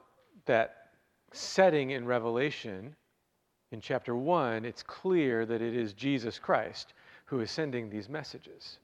that 0.47 0.91
setting 1.33 1.91
in 1.91 2.07
Revelation, 2.07 2.95
in 3.73 3.81
chapter 3.81 4.15
1, 4.15 4.65
it's 4.65 4.83
clear 4.83 5.45
that 5.47 5.63
it 5.63 5.75
is 5.75 5.93
Jesus 5.93 6.39
Christ 6.39 6.95
who 7.27 7.41
is 7.41 7.51
sending 7.51 7.91
these 7.91 8.09
messages. 8.09 8.79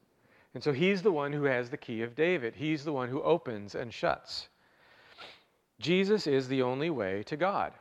And 0.55 0.63
so 0.63 0.73
he's 0.73 1.03
the 1.03 1.13
one 1.13 1.33
who 1.33 1.45
has 1.45 1.71
the 1.71 1.77
key 1.77 2.03
of 2.03 2.17
David, 2.17 2.55
he's 2.57 2.85
the 2.85 2.93
one 2.93 3.09
who 3.09 3.23
opens 3.23 3.75
and 3.75 3.93
shuts. 3.93 4.49
Jesus 5.79 6.27
is 6.27 6.49
the 6.49 6.63
only 6.63 6.91
way 6.91 7.23
to 7.25 7.37
God, 7.37 7.73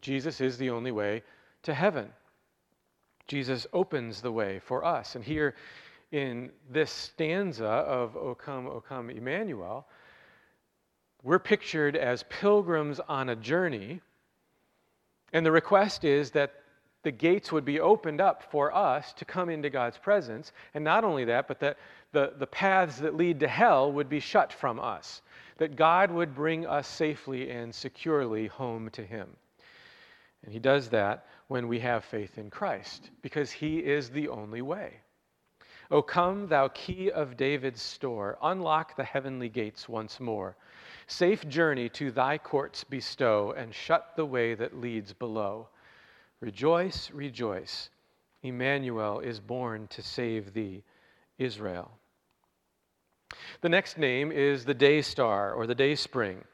Jesus 0.00 0.40
is 0.40 0.58
the 0.58 0.70
only 0.70 0.90
way 0.92 1.22
to 1.62 1.74
heaven. 1.74 2.12
Jesus 3.28 3.66
opens 3.72 4.20
the 4.20 4.30
way 4.30 4.60
for 4.60 4.84
us. 4.84 5.16
And 5.16 5.24
here 5.24 5.56
in 6.12 6.50
this 6.70 6.92
stanza 6.92 7.66
of 7.66 8.16
O 8.16 8.36
come, 8.36 8.68
O 8.68 8.80
come, 8.80 9.10
Emmanuel, 9.10 9.88
we're 11.26 11.40
pictured 11.40 11.96
as 11.96 12.22
pilgrims 12.28 13.00
on 13.00 13.28
a 13.28 13.34
journey, 13.34 14.00
and 15.32 15.44
the 15.44 15.50
request 15.50 16.04
is 16.04 16.30
that 16.30 16.54
the 17.02 17.10
gates 17.10 17.50
would 17.50 17.64
be 17.64 17.80
opened 17.80 18.20
up 18.20 18.44
for 18.52 18.72
us 18.72 19.12
to 19.14 19.24
come 19.24 19.50
into 19.50 19.68
God's 19.68 19.98
presence. 19.98 20.52
And 20.72 20.84
not 20.84 21.02
only 21.02 21.24
that, 21.24 21.48
but 21.48 21.58
that 21.60 21.78
the, 22.12 22.32
the 22.38 22.46
paths 22.46 22.98
that 22.98 23.16
lead 23.16 23.40
to 23.40 23.48
hell 23.48 23.90
would 23.90 24.08
be 24.08 24.20
shut 24.20 24.52
from 24.52 24.78
us, 24.78 25.20
that 25.58 25.74
God 25.74 26.12
would 26.12 26.32
bring 26.32 26.64
us 26.64 26.86
safely 26.86 27.50
and 27.50 27.74
securely 27.74 28.46
home 28.46 28.88
to 28.90 29.02
Him. 29.02 29.28
And 30.44 30.52
He 30.52 30.60
does 30.60 30.90
that 30.90 31.26
when 31.48 31.66
we 31.66 31.80
have 31.80 32.04
faith 32.04 32.38
in 32.38 32.50
Christ, 32.50 33.10
because 33.20 33.50
He 33.50 33.78
is 33.78 34.10
the 34.10 34.28
only 34.28 34.62
way. 34.62 35.00
O 35.90 36.02
come, 36.02 36.48
thou 36.48 36.68
key 36.68 37.10
of 37.10 37.36
David's 37.36 37.80
store, 37.80 38.38
unlock 38.42 38.96
the 38.96 39.04
heavenly 39.04 39.48
gates 39.48 39.88
once 39.88 40.18
more. 40.18 40.56
Safe 41.06 41.46
journey 41.48 41.88
to 41.90 42.10
thy 42.10 42.38
courts 42.38 42.82
bestow, 42.82 43.52
and 43.56 43.72
shut 43.72 44.12
the 44.16 44.26
way 44.26 44.54
that 44.54 44.80
leads 44.80 45.12
below. 45.12 45.68
Rejoice, 46.40 47.10
rejoice. 47.12 47.90
Emmanuel 48.42 49.20
is 49.20 49.38
born 49.38 49.86
to 49.88 50.02
save 50.02 50.52
thee, 50.52 50.82
Israel. 51.38 51.90
The 53.60 53.68
next 53.68 53.98
name 53.98 54.32
is 54.32 54.64
the 54.64 54.74
day 54.74 55.02
star 55.02 55.52
or 55.52 55.66
the 55.66 55.74
day 55.74 55.94
spring. 55.94 56.44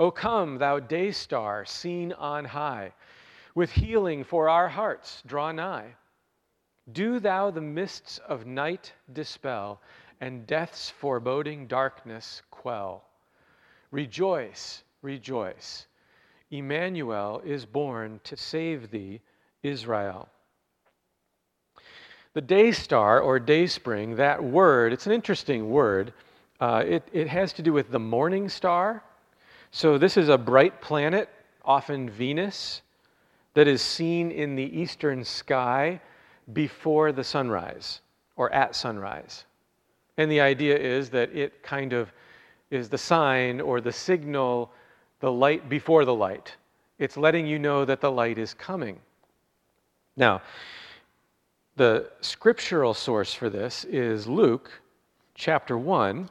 O 0.00 0.10
come, 0.10 0.58
thou 0.58 0.78
day 0.78 1.10
star, 1.10 1.64
seen 1.64 2.12
on 2.12 2.44
high, 2.44 2.92
with 3.54 3.72
healing 3.72 4.24
for 4.24 4.48
our 4.48 4.68
hearts, 4.68 5.22
draw 5.26 5.52
nigh. 5.52 5.94
Do 6.92 7.20
thou 7.20 7.50
the 7.50 7.60
mists 7.60 8.18
of 8.26 8.46
night 8.46 8.92
dispel, 9.12 9.80
and 10.20 10.46
death's 10.46 10.90
foreboding 10.90 11.66
darkness 11.66 12.42
quell. 12.50 13.04
Rejoice, 13.90 14.82
rejoice. 15.02 15.86
Emmanuel 16.50 17.40
is 17.44 17.66
born 17.66 18.20
to 18.24 18.36
save 18.36 18.90
thee, 18.90 19.20
Israel. 19.62 20.28
The 22.34 22.40
day 22.40 22.72
star 22.72 23.20
or 23.20 23.38
day 23.38 23.66
spring, 23.66 24.16
that 24.16 24.42
word, 24.42 24.92
it's 24.92 25.06
an 25.06 25.12
interesting 25.12 25.70
word. 25.70 26.12
Uh, 26.60 26.84
it, 26.86 27.08
it 27.12 27.28
has 27.28 27.52
to 27.54 27.62
do 27.62 27.72
with 27.72 27.90
the 27.90 27.98
morning 27.98 28.48
star. 28.48 29.02
So, 29.70 29.98
this 29.98 30.16
is 30.16 30.28
a 30.28 30.38
bright 30.38 30.80
planet, 30.80 31.28
often 31.64 32.08
Venus, 32.08 32.82
that 33.54 33.68
is 33.68 33.82
seen 33.82 34.30
in 34.30 34.56
the 34.56 34.80
eastern 34.80 35.24
sky 35.24 36.00
before 36.52 37.12
the 37.12 37.24
sunrise 37.24 38.00
or 38.36 38.52
at 38.52 38.74
sunrise. 38.74 39.44
And 40.16 40.30
the 40.30 40.40
idea 40.40 40.76
is 40.76 41.10
that 41.10 41.34
it 41.34 41.62
kind 41.62 41.92
of 41.92 42.12
is 42.70 42.88
the 42.88 42.98
sign 42.98 43.60
or 43.60 43.80
the 43.80 43.92
signal, 43.92 44.72
the 45.20 45.30
light 45.30 45.68
before 45.68 46.04
the 46.04 46.14
light. 46.14 46.54
It's 46.98 47.16
letting 47.16 47.46
you 47.46 47.58
know 47.58 47.84
that 47.84 48.00
the 48.00 48.10
light 48.10 48.38
is 48.38 48.54
coming. 48.54 48.98
Now, 50.16 50.42
the 51.76 52.10
scriptural 52.20 52.92
source 52.92 53.32
for 53.32 53.48
this 53.48 53.84
is 53.84 54.26
Luke 54.26 54.70
chapter 55.34 55.78
1. 55.78 56.28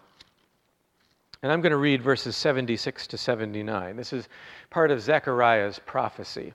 And 1.43 1.51
I'm 1.51 1.62
going 1.62 1.71
to 1.71 1.77
read 1.77 2.01
verses 2.01 2.36
76 2.36 3.08
to 3.08 3.17
79. 3.17 3.95
This 3.95 4.12
is 4.12 4.27
part 4.69 4.91
of 4.91 5.01
Zechariah's 5.01 5.80
prophecy. 5.86 6.53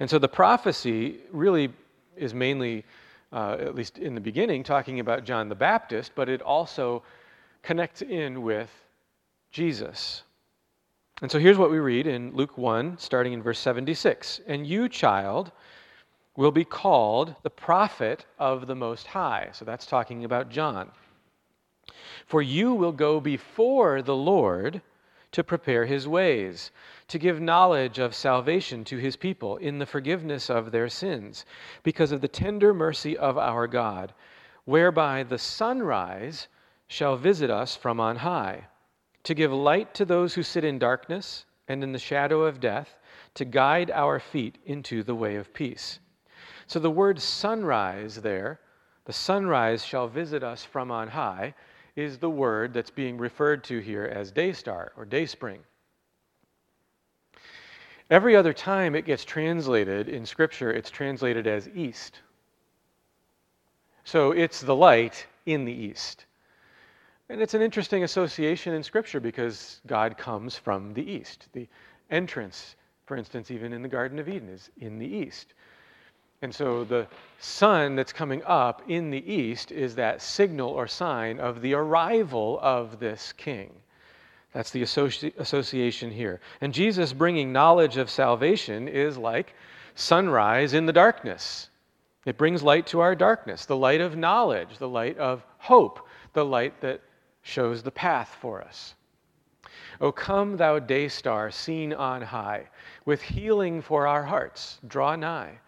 And 0.00 0.08
so 0.10 0.18
the 0.18 0.28
prophecy 0.28 1.18
really 1.30 1.72
is 2.16 2.34
mainly, 2.34 2.84
uh, 3.32 3.56
at 3.60 3.74
least 3.74 3.98
in 3.98 4.14
the 4.14 4.20
beginning, 4.20 4.62
talking 4.62 5.00
about 5.00 5.24
John 5.24 5.48
the 5.48 5.54
Baptist, 5.54 6.12
but 6.14 6.28
it 6.28 6.42
also 6.42 7.02
connects 7.62 8.02
in 8.02 8.42
with 8.42 8.70
Jesus. 9.50 10.22
And 11.22 11.30
so 11.30 11.38
here's 11.38 11.58
what 11.58 11.70
we 11.70 11.78
read 11.78 12.06
in 12.06 12.34
Luke 12.34 12.58
1, 12.58 12.98
starting 12.98 13.32
in 13.32 13.42
verse 13.42 13.58
76. 13.58 14.40
And 14.46 14.66
you, 14.66 14.88
child, 14.88 15.52
will 16.36 16.50
be 16.50 16.64
called 16.64 17.34
the 17.42 17.50
prophet 17.50 18.26
of 18.38 18.66
the 18.66 18.74
Most 18.74 19.06
High. 19.06 19.50
So 19.52 19.64
that's 19.64 19.86
talking 19.86 20.24
about 20.24 20.50
John. 20.50 20.90
For 22.26 22.42
you 22.42 22.74
will 22.74 22.92
go 22.92 23.20
before 23.20 24.02
the 24.02 24.16
Lord 24.16 24.82
to 25.34 25.44
prepare 25.44 25.84
his 25.84 26.08
ways, 26.08 26.70
to 27.08 27.18
give 27.18 27.40
knowledge 27.40 27.98
of 27.98 28.14
salvation 28.14 28.84
to 28.84 28.96
his 28.96 29.16
people 29.16 29.56
in 29.58 29.78
the 29.78 29.86
forgiveness 29.86 30.48
of 30.48 30.70
their 30.70 30.88
sins, 30.88 31.44
because 31.82 32.10
of 32.10 32.20
the 32.20 32.28
tender 32.28 32.72
mercy 32.72 33.16
of 33.18 33.36
our 33.36 33.66
God, 33.66 34.14
whereby 34.64 35.22
the 35.22 35.38
sunrise 35.38 36.48
shall 36.86 37.16
visit 37.16 37.50
us 37.50 37.76
from 37.76 38.00
on 38.00 38.16
high 38.16 38.64
to 39.24 39.34
give 39.34 39.52
light 39.52 39.92
to 39.94 40.04
those 40.04 40.34
who 40.34 40.42
sit 40.42 40.64
in 40.64 40.78
darkness 40.78 41.46
and 41.66 41.82
in 41.82 41.92
the 41.92 41.98
shadow 41.98 42.42
of 42.42 42.60
death, 42.60 42.98
to 43.34 43.44
guide 43.44 43.90
our 43.90 44.20
feet 44.20 44.58
into 44.66 45.02
the 45.02 45.14
way 45.14 45.34
of 45.36 45.52
peace. 45.52 45.98
So 46.66 46.78
the 46.78 46.90
word 46.90 47.20
sunrise 47.20 48.20
there, 48.20 48.60
the 49.06 49.12
sunrise 49.12 49.84
shall 49.84 50.06
visit 50.06 50.44
us 50.44 50.64
from 50.64 50.90
on 50.90 51.08
high, 51.08 51.54
is 51.96 52.18
the 52.18 52.30
word 52.30 52.74
that's 52.74 52.90
being 52.90 53.18
referred 53.18 53.64
to 53.64 53.78
here 53.78 54.04
as 54.04 54.30
day 54.30 54.52
star 54.52 54.92
or 54.96 55.04
day 55.04 55.26
spring. 55.26 55.60
Every 58.10 58.36
other 58.36 58.52
time 58.52 58.94
it 58.94 59.06
gets 59.06 59.24
translated 59.24 60.08
in 60.08 60.26
Scripture, 60.26 60.70
it's 60.70 60.90
translated 60.90 61.46
as 61.46 61.68
east. 61.68 62.20
So 64.04 64.32
it's 64.32 64.60
the 64.60 64.74
light 64.74 65.26
in 65.46 65.64
the 65.64 65.72
east. 65.72 66.26
And 67.30 67.40
it's 67.40 67.54
an 67.54 67.62
interesting 67.62 68.04
association 68.04 68.74
in 68.74 68.82
Scripture 68.82 69.20
because 69.20 69.80
God 69.86 70.18
comes 70.18 70.56
from 70.56 70.92
the 70.92 71.10
east. 71.10 71.48
The 71.52 71.66
entrance, 72.10 72.76
for 73.06 73.16
instance, 73.16 73.50
even 73.50 73.72
in 73.72 73.80
the 73.80 73.88
Garden 73.88 74.18
of 74.18 74.28
Eden, 74.28 74.50
is 74.50 74.70
in 74.76 74.98
the 74.98 75.06
east. 75.06 75.54
And 76.44 76.54
so 76.54 76.84
the 76.84 77.06
sun 77.38 77.96
that's 77.96 78.12
coming 78.12 78.42
up 78.44 78.82
in 78.86 79.10
the 79.10 79.32
east 79.32 79.72
is 79.72 79.94
that 79.94 80.20
signal 80.20 80.68
or 80.68 80.86
sign 80.86 81.40
of 81.40 81.62
the 81.62 81.72
arrival 81.72 82.58
of 82.60 83.00
this 83.00 83.32
king. 83.32 83.72
That's 84.52 84.70
the 84.70 84.82
associ- 84.82 85.32
association 85.38 86.10
here. 86.10 86.42
And 86.60 86.74
Jesus 86.74 87.14
bringing 87.14 87.50
knowledge 87.50 87.96
of 87.96 88.10
salvation 88.10 88.88
is 88.88 89.16
like 89.16 89.54
sunrise 89.94 90.74
in 90.74 90.84
the 90.84 90.92
darkness. 90.92 91.70
It 92.26 92.36
brings 92.36 92.62
light 92.62 92.86
to 92.88 93.00
our 93.00 93.14
darkness, 93.14 93.64
the 93.64 93.78
light 93.78 94.02
of 94.02 94.18
knowledge, 94.18 94.76
the 94.76 94.86
light 94.88 95.16
of 95.16 95.42
hope, 95.56 96.06
the 96.34 96.44
light 96.44 96.78
that 96.82 97.00
shows 97.40 97.82
the 97.82 97.90
path 97.90 98.36
for 98.42 98.60
us. 98.60 98.94
O 99.98 100.12
come, 100.12 100.58
thou 100.58 100.78
day 100.78 101.08
star, 101.08 101.50
seen 101.50 101.94
on 101.94 102.20
high, 102.20 102.68
with 103.06 103.22
healing 103.22 103.80
for 103.80 104.06
our 104.06 104.24
hearts, 104.24 104.78
draw 104.86 105.16
nigh. 105.16 105.58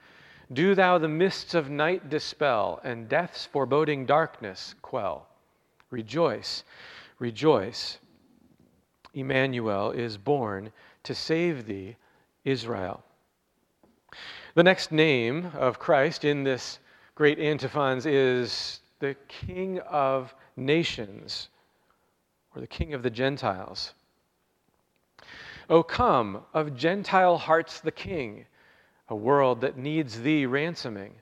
Do 0.53 0.75
thou 0.77 0.99
the 0.99 1.09
mists 1.09 1.55
of 1.55 1.71
night 1.71 2.09
dispel, 2.09 2.81
and 2.85 3.09
death's 3.09 3.47
foreboding 3.47 4.07
darkness 4.07 4.75
quell. 4.81 5.27
Rejoice, 5.91 6.63
rejoice. 7.19 7.99
Emmanuel 9.13 9.91
is 9.91 10.17
born 10.17 10.73
to 11.03 11.15
save 11.15 11.67
thee, 11.67 11.97
Israel. 12.45 13.03
The 14.55 14.63
next 14.63 14.93
name 14.93 15.51
of 15.55 15.79
Christ 15.79 16.25
in 16.25 16.45
this 16.45 16.79
great 17.15 17.39
antiphons 17.39 18.07
is 18.07 18.81
the 19.01 19.17
King 19.29 19.81
of 19.81 20.35
Nations 20.57 21.49
or 22.55 22.61
the 22.61 22.67
king 22.67 22.95
of 22.95 23.03
the 23.03 23.11
Gentiles. 23.11 23.93
O 25.69 25.83
come, 25.83 26.45
of 26.55 26.77
Gentile 26.77 27.37
hearts 27.37 27.81
the 27.81 27.91
King, 27.91 28.47
a 29.09 29.16
world 29.16 29.61
that 29.61 29.77
needs 29.77 30.21
thee 30.21 30.47
ransoming. 30.47 31.14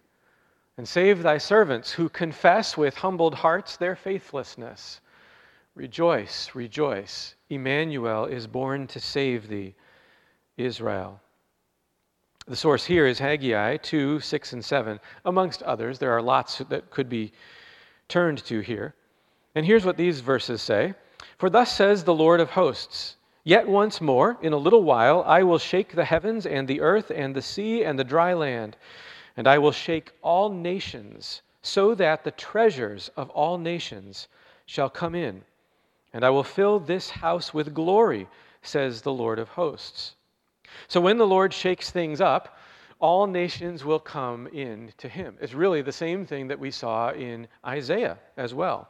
And 0.77 0.89
save 0.89 1.23
thy 1.23 1.39
servants 1.39 1.93
who 1.93 2.09
confess 2.09 2.77
with 2.77 2.97
humbled 2.97 3.35
hearts 3.35 3.77
their 3.77 3.95
faithlessness. 3.95 5.01
Rejoice, 5.75 6.51
rejoice. 6.55 7.35
Emmanuel 7.49 8.27
is 8.27 8.47
born 8.47 8.87
to 8.89 9.01
save 9.01 9.49
thee, 9.49 9.75
Israel. 10.57 11.21
The 12.47 12.57
source 12.57 12.85
here 12.85 13.07
is 13.07 13.19
Haggai 13.19 13.79
2, 13.79 14.21
6, 14.21 14.53
and 14.53 14.65
7, 14.65 15.01
amongst 15.25 15.63
others. 15.63 15.99
There 15.99 16.13
are 16.13 16.23
lots 16.23 16.59
that 16.59 16.91
could 16.91 17.09
be 17.09 17.33
turned 18.09 18.45
to 18.45 18.61
here. 18.61 18.95
And 19.55 19.65
here's 19.65 19.87
what 19.87 19.97
these 19.97 20.21
verses 20.21 20.61
say 20.61 20.95
For 21.39 21.49
thus 21.49 21.73
says 21.73 22.05
the 22.05 22.15
Lord 22.15 22.41
of 22.41 22.51
hosts, 22.51 23.17
Yet 23.47 23.69
once 23.69 24.01
more, 24.01 24.39
in 24.41 24.55
a 24.55 24.59
little 24.59 24.83
while, 24.83 25.23
I 25.27 25.43
will 25.43 25.59
shake 25.59 25.93
the 25.93 26.07
heavens 26.07 26.47
and 26.47 26.67
the 26.67 26.81
earth 26.81 27.13
and 27.15 27.37
the 27.37 27.43
sea 27.43 27.85
and 27.85 27.99
the 27.99 28.05
dry 28.05 28.33
land, 28.33 28.79
and 29.37 29.47
I 29.47 29.59
will 29.59 29.73
shake 29.73 30.13
all 30.23 30.49
nations, 30.49 31.43
so 31.61 31.95
that 31.95 32.25
the 32.25 32.31
treasures 32.31 33.11
of 33.17 33.29
all 33.31 33.59
nations 33.59 34.29
shall 34.65 34.89
come 34.89 35.15
in. 35.15 35.43
And 36.15 36.25
I 36.25 36.31
will 36.31 36.45
fill 36.45 36.81
this 36.81 37.11
house 37.11 37.53
with 37.53 37.75
glory, 37.75 38.29
says 38.63 39.03
the 39.03 39.13
Lord 39.13 39.39
of 39.39 39.49
hosts. 39.51 40.15
So 40.89 41.01
when 41.01 41.19
the 41.19 41.27
Lord 41.27 41.53
shakes 41.53 41.91
things 41.91 42.23
up, 42.23 42.57
all 42.99 43.27
nations 43.27 43.85
will 43.85 43.99
come 43.99 44.47
in 44.47 44.91
to 44.97 45.09
him. 45.09 45.37
It's 45.39 45.53
really 45.53 45.83
the 45.83 45.93
same 45.93 46.25
thing 46.25 46.49
that 46.49 46.59
we 46.59 46.71
saw 46.71 47.11
in 47.11 47.47
Isaiah 47.67 48.19
as 48.39 48.55
well. 48.55 48.89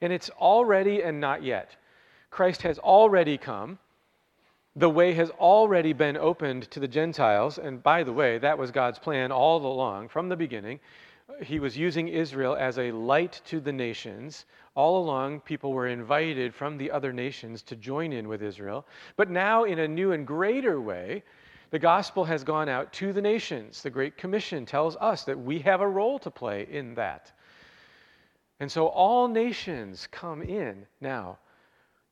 And 0.00 0.12
it's 0.12 0.30
already 0.30 1.02
and 1.02 1.20
not 1.20 1.44
yet. 1.44 1.76
Christ 2.30 2.62
has 2.62 2.80
already 2.80 3.38
come 3.38 3.78
the 4.74 4.90
way 4.90 5.12
has 5.12 5.30
already 5.30 5.92
been 5.92 6.16
opened 6.16 6.70
to 6.70 6.80
the 6.80 6.88
Gentiles. 6.88 7.58
And 7.58 7.82
by 7.82 8.02
the 8.02 8.12
way, 8.12 8.38
that 8.38 8.56
was 8.56 8.70
God's 8.70 8.98
plan 8.98 9.30
all 9.30 9.64
along 9.66 10.08
from 10.08 10.28
the 10.28 10.36
beginning. 10.36 10.80
He 11.42 11.60
was 11.60 11.76
using 11.76 12.08
Israel 12.08 12.56
as 12.56 12.78
a 12.78 12.90
light 12.92 13.40
to 13.46 13.60
the 13.60 13.72
nations. 13.72 14.46
All 14.74 15.02
along, 15.02 15.40
people 15.40 15.72
were 15.72 15.88
invited 15.88 16.54
from 16.54 16.78
the 16.78 16.90
other 16.90 17.12
nations 17.12 17.62
to 17.64 17.76
join 17.76 18.12
in 18.12 18.28
with 18.28 18.42
Israel. 18.42 18.86
But 19.16 19.30
now, 19.30 19.64
in 19.64 19.78
a 19.78 19.88
new 19.88 20.12
and 20.12 20.26
greater 20.26 20.80
way, 20.80 21.22
the 21.70 21.78
gospel 21.78 22.24
has 22.24 22.44
gone 22.44 22.68
out 22.68 22.92
to 22.94 23.12
the 23.12 23.22
nations. 23.22 23.82
The 23.82 23.90
Great 23.90 24.16
Commission 24.16 24.66
tells 24.66 24.96
us 24.96 25.24
that 25.24 25.38
we 25.38 25.58
have 25.60 25.80
a 25.80 25.88
role 25.88 26.18
to 26.20 26.30
play 26.30 26.66
in 26.70 26.94
that. 26.94 27.32
And 28.60 28.70
so 28.70 28.86
all 28.86 29.26
nations 29.28 30.06
come 30.10 30.42
in 30.42 30.86
now 31.00 31.38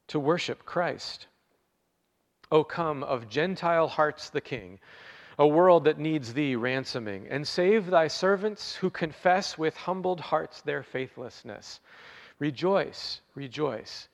to 0.09 0.19
worship 0.19 0.65
Christ. 0.65 1.27
O 2.51 2.65
come 2.65 3.03
of 3.05 3.29
Gentile 3.29 3.89
hearts 3.89 4.31
the 4.31 4.41
King, 4.41 4.79
a 5.39 5.47
world 5.47 5.85
that 5.85 5.99
needs 5.99 6.35
thee 6.35 6.57
ransoming, 6.57 7.27
and 7.29 7.47
save 7.47 7.87
thy 7.87 8.09
servants 8.09 8.75
who 8.75 8.91
confess 8.91 9.57
with 9.57 9.77
humbled 9.77 10.21
hearts 10.21 10.61
their 10.61 10.83
faithlessness. 10.83 11.81
Rejoice, 12.39 13.21
rejoice. 13.35 14.09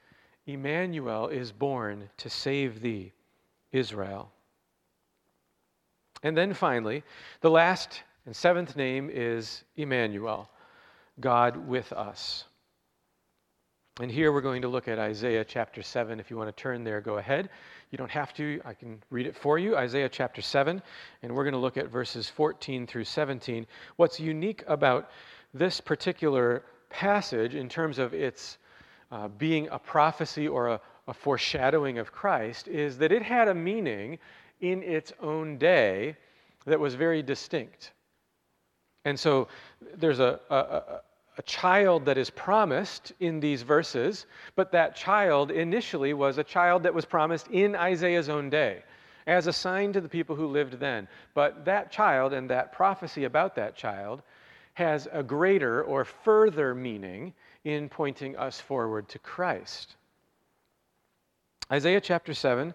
Emmanuel 0.46 1.28
is 1.28 1.50
born 1.50 2.08
to 2.18 2.30
save 2.30 2.80
thee, 2.80 3.12
Israel. 3.72 4.30
And 6.22 6.36
then 6.36 6.54
finally, 6.54 7.02
the 7.40 7.50
last 7.50 8.02
and 8.26 8.34
seventh 8.34 8.76
name 8.76 9.08
is 9.12 9.64
Emmanuel, 9.76 10.50
God 11.20 11.68
with 11.68 11.92
us. 11.92 12.44
And 13.98 14.10
here 14.10 14.30
we're 14.30 14.42
going 14.42 14.60
to 14.60 14.68
look 14.68 14.88
at 14.88 14.98
Isaiah 14.98 15.42
chapter 15.42 15.82
7. 15.82 16.20
If 16.20 16.30
you 16.30 16.36
want 16.36 16.54
to 16.54 16.62
turn 16.62 16.84
there, 16.84 17.00
go 17.00 17.16
ahead. 17.16 17.48
You 17.90 17.96
don't 17.96 18.10
have 18.10 18.34
to, 18.34 18.60
I 18.66 18.74
can 18.74 19.02
read 19.08 19.26
it 19.26 19.34
for 19.34 19.58
you. 19.58 19.74
Isaiah 19.74 20.10
chapter 20.10 20.42
7, 20.42 20.82
and 21.22 21.34
we're 21.34 21.44
going 21.44 21.54
to 21.54 21.58
look 21.58 21.78
at 21.78 21.88
verses 21.88 22.28
14 22.28 22.86
through 22.86 23.04
17. 23.04 23.66
What's 23.96 24.20
unique 24.20 24.62
about 24.66 25.08
this 25.54 25.80
particular 25.80 26.62
passage 26.90 27.54
in 27.54 27.70
terms 27.70 27.98
of 27.98 28.12
its 28.12 28.58
uh, 29.10 29.28
being 29.28 29.66
a 29.68 29.78
prophecy 29.78 30.46
or 30.46 30.68
a, 30.68 30.80
a 31.08 31.14
foreshadowing 31.14 31.96
of 31.96 32.12
Christ 32.12 32.68
is 32.68 32.98
that 32.98 33.12
it 33.12 33.22
had 33.22 33.48
a 33.48 33.54
meaning 33.54 34.18
in 34.60 34.82
its 34.82 35.14
own 35.22 35.56
day 35.56 36.16
that 36.66 36.78
was 36.78 36.94
very 36.94 37.22
distinct. 37.22 37.92
And 39.06 39.18
so 39.18 39.48
there's 39.96 40.20
a, 40.20 40.38
a, 40.50 41.00
a 41.38 41.42
child 41.42 42.04
that 42.06 42.16
is 42.16 42.30
promised 42.30 43.12
in 43.20 43.40
these 43.40 43.62
verses, 43.62 44.26
but 44.54 44.72
that 44.72 44.96
child 44.96 45.50
initially 45.50 46.14
was 46.14 46.38
a 46.38 46.44
child 46.44 46.82
that 46.82 46.94
was 46.94 47.04
promised 47.04 47.48
in 47.48 47.76
Isaiah's 47.76 48.28
own 48.28 48.48
day 48.48 48.82
as 49.26 49.46
a 49.46 49.52
sign 49.52 49.92
to 49.92 50.00
the 50.00 50.08
people 50.08 50.36
who 50.36 50.46
lived 50.46 50.74
then. 50.74 51.08
But 51.34 51.64
that 51.64 51.90
child 51.90 52.32
and 52.32 52.48
that 52.50 52.72
prophecy 52.72 53.24
about 53.24 53.54
that 53.56 53.76
child 53.76 54.22
has 54.74 55.08
a 55.12 55.22
greater 55.22 55.82
or 55.82 56.04
further 56.04 56.74
meaning 56.74 57.34
in 57.64 57.88
pointing 57.88 58.36
us 58.36 58.60
forward 58.60 59.08
to 59.08 59.18
Christ. 59.18 59.96
Isaiah 61.70 62.00
chapter 62.00 62.32
7, 62.32 62.72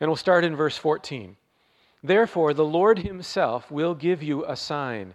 and 0.00 0.08
we'll 0.10 0.16
start 0.16 0.44
in 0.44 0.56
verse 0.56 0.76
14. 0.76 1.36
Therefore, 2.02 2.52
the 2.52 2.64
Lord 2.64 2.98
himself 2.98 3.70
will 3.70 3.94
give 3.94 4.22
you 4.22 4.44
a 4.44 4.56
sign. 4.56 5.14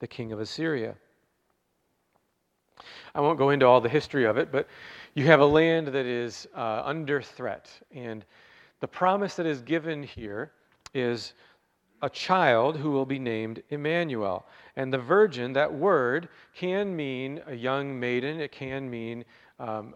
the 0.00 0.08
king 0.08 0.32
of 0.32 0.40
Assyria. 0.40 0.94
I 3.14 3.20
won't 3.20 3.38
go 3.38 3.50
into 3.50 3.66
all 3.66 3.80
the 3.80 3.88
history 3.88 4.24
of 4.24 4.36
it, 4.36 4.50
but 4.50 4.66
you 5.14 5.26
have 5.26 5.40
a 5.40 5.46
land 5.46 5.88
that 5.88 6.06
is 6.06 6.48
uh, 6.56 6.82
under 6.84 7.20
threat. 7.20 7.70
And 7.94 8.24
the 8.80 8.88
promise 8.88 9.34
that 9.36 9.46
is 9.46 9.60
given 9.60 10.02
here 10.02 10.52
is 10.94 11.34
a 12.02 12.08
child 12.08 12.76
who 12.76 12.90
will 12.90 13.04
be 13.04 13.18
named 13.18 13.62
Emmanuel. 13.70 14.46
And 14.76 14.92
the 14.92 14.98
virgin, 14.98 15.52
that 15.52 15.72
word, 15.72 16.28
can 16.54 16.96
mean 16.96 17.42
a 17.46 17.54
young 17.54 17.98
maiden, 17.98 18.40
it 18.40 18.52
can 18.52 18.88
mean 18.88 19.24
um, 19.58 19.94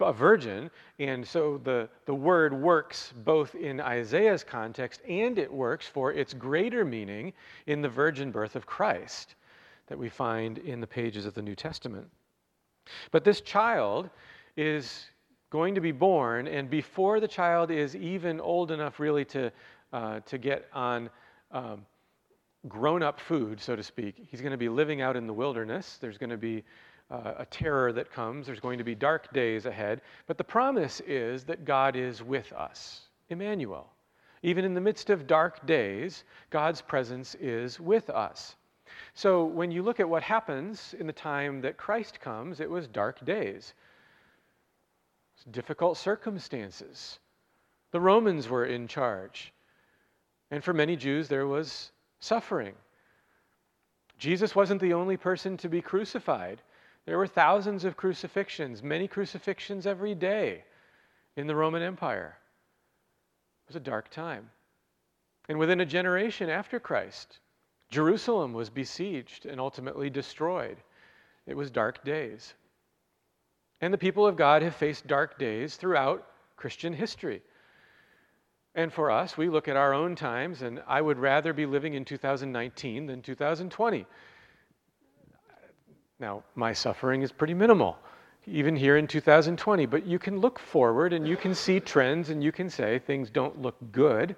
a 0.00 0.12
virgin. 0.12 0.70
And 0.98 1.26
so 1.26 1.60
the, 1.62 1.88
the 2.06 2.14
word 2.14 2.54
works 2.54 3.12
both 3.24 3.54
in 3.54 3.80
Isaiah's 3.80 4.44
context 4.44 5.00
and 5.08 5.38
it 5.38 5.52
works 5.52 5.86
for 5.86 6.12
its 6.12 6.34
greater 6.34 6.84
meaning 6.84 7.32
in 7.66 7.82
the 7.82 7.88
virgin 7.88 8.30
birth 8.30 8.56
of 8.56 8.66
Christ 8.66 9.34
that 9.86 9.98
we 9.98 10.08
find 10.08 10.58
in 10.58 10.80
the 10.80 10.86
pages 10.86 11.26
of 11.26 11.34
the 11.34 11.42
New 11.42 11.54
Testament. 11.54 12.06
But 13.10 13.24
this 13.24 13.40
child 13.40 14.10
is 14.56 15.06
going 15.50 15.74
to 15.74 15.80
be 15.80 15.92
born, 15.92 16.48
and 16.48 16.70
before 16.70 17.20
the 17.20 17.28
child 17.28 17.70
is 17.70 17.94
even 17.94 18.40
old 18.40 18.70
enough 18.70 18.98
really 18.98 19.24
to, 19.26 19.52
uh, 19.92 20.20
to 20.20 20.38
get 20.38 20.66
on 20.72 21.10
um, 21.50 21.84
grown 22.68 23.02
up 23.02 23.20
food, 23.20 23.60
so 23.60 23.76
to 23.76 23.82
speak, 23.82 24.26
he's 24.30 24.40
going 24.40 24.52
to 24.52 24.56
be 24.56 24.68
living 24.68 25.02
out 25.02 25.16
in 25.16 25.26
the 25.26 25.32
wilderness. 25.32 25.98
There's 26.00 26.16
going 26.16 26.30
to 26.30 26.36
be 26.36 26.64
uh, 27.12 27.34
a 27.38 27.46
terror 27.46 27.92
that 27.92 28.10
comes. 28.10 28.46
There's 28.46 28.60
going 28.60 28.78
to 28.78 28.84
be 28.84 28.94
dark 28.94 29.32
days 29.32 29.66
ahead. 29.66 30.00
But 30.26 30.38
the 30.38 30.44
promise 30.44 31.00
is 31.06 31.44
that 31.44 31.64
God 31.64 31.94
is 31.94 32.22
with 32.22 32.50
us, 32.52 33.02
Emmanuel. 33.28 33.92
Even 34.42 34.64
in 34.64 34.74
the 34.74 34.80
midst 34.80 35.10
of 35.10 35.26
dark 35.26 35.64
days, 35.66 36.24
God's 36.50 36.80
presence 36.80 37.36
is 37.36 37.78
with 37.78 38.08
us. 38.10 38.56
So 39.14 39.44
when 39.44 39.70
you 39.70 39.82
look 39.82 40.00
at 40.00 40.08
what 40.08 40.22
happens 40.22 40.94
in 40.98 41.06
the 41.06 41.12
time 41.12 41.60
that 41.60 41.76
Christ 41.76 42.18
comes, 42.18 42.60
it 42.60 42.70
was 42.70 42.88
dark 42.88 43.24
days, 43.24 43.74
difficult 45.50 45.98
circumstances. 45.98 47.18
The 47.90 48.00
Romans 48.00 48.48
were 48.48 48.64
in 48.64 48.88
charge. 48.88 49.52
And 50.50 50.64
for 50.64 50.72
many 50.72 50.96
Jews, 50.96 51.28
there 51.28 51.46
was 51.46 51.92
suffering. 52.20 52.74
Jesus 54.18 54.54
wasn't 54.54 54.80
the 54.80 54.94
only 54.94 55.16
person 55.16 55.56
to 55.58 55.68
be 55.68 55.82
crucified. 55.82 56.62
There 57.06 57.18
were 57.18 57.26
thousands 57.26 57.84
of 57.84 57.96
crucifixions, 57.96 58.82
many 58.82 59.08
crucifixions 59.08 59.86
every 59.86 60.14
day 60.14 60.64
in 61.36 61.46
the 61.46 61.56
Roman 61.56 61.82
Empire. 61.82 62.36
It 63.64 63.70
was 63.70 63.76
a 63.76 63.80
dark 63.80 64.08
time. 64.10 64.50
And 65.48 65.58
within 65.58 65.80
a 65.80 65.86
generation 65.86 66.48
after 66.48 66.78
Christ, 66.78 67.40
Jerusalem 67.90 68.52
was 68.52 68.70
besieged 68.70 69.46
and 69.46 69.60
ultimately 69.60 70.10
destroyed. 70.10 70.78
It 71.46 71.56
was 71.56 71.70
dark 71.70 72.04
days. 72.04 72.54
And 73.80 73.92
the 73.92 73.98
people 73.98 74.26
of 74.26 74.36
God 74.36 74.62
have 74.62 74.76
faced 74.76 75.08
dark 75.08 75.38
days 75.38 75.76
throughout 75.76 76.26
Christian 76.56 76.92
history. 76.92 77.42
And 78.74 78.92
for 78.92 79.10
us, 79.10 79.36
we 79.36 79.48
look 79.48 79.68
at 79.68 79.76
our 79.76 79.92
own 79.92 80.14
times, 80.14 80.62
and 80.62 80.82
I 80.86 81.02
would 81.02 81.18
rather 81.18 81.52
be 81.52 81.66
living 81.66 81.94
in 81.94 82.04
2019 82.04 83.06
than 83.06 83.20
2020. 83.20 84.06
Now, 86.22 86.44
my 86.54 86.72
suffering 86.72 87.22
is 87.22 87.32
pretty 87.32 87.52
minimal, 87.52 87.98
even 88.46 88.76
here 88.76 88.96
in 88.96 89.08
2020, 89.08 89.86
but 89.86 90.06
you 90.06 90.20
can 90.20 90.38
look 90.38 90.56
forward 90.56 91.12
and 91.12 91.26
you 91.26 91.36
can 91.36 91.52
see 91.52 91.80
trends 91.80 92.30
and 92.30 92.44
you 92.44 92.52
can 92.52 92.70
say 92.70 93.00
things 93.00 93.28
don't 93.28 93.60
look 93.60 93.74
good. 93.90 94.36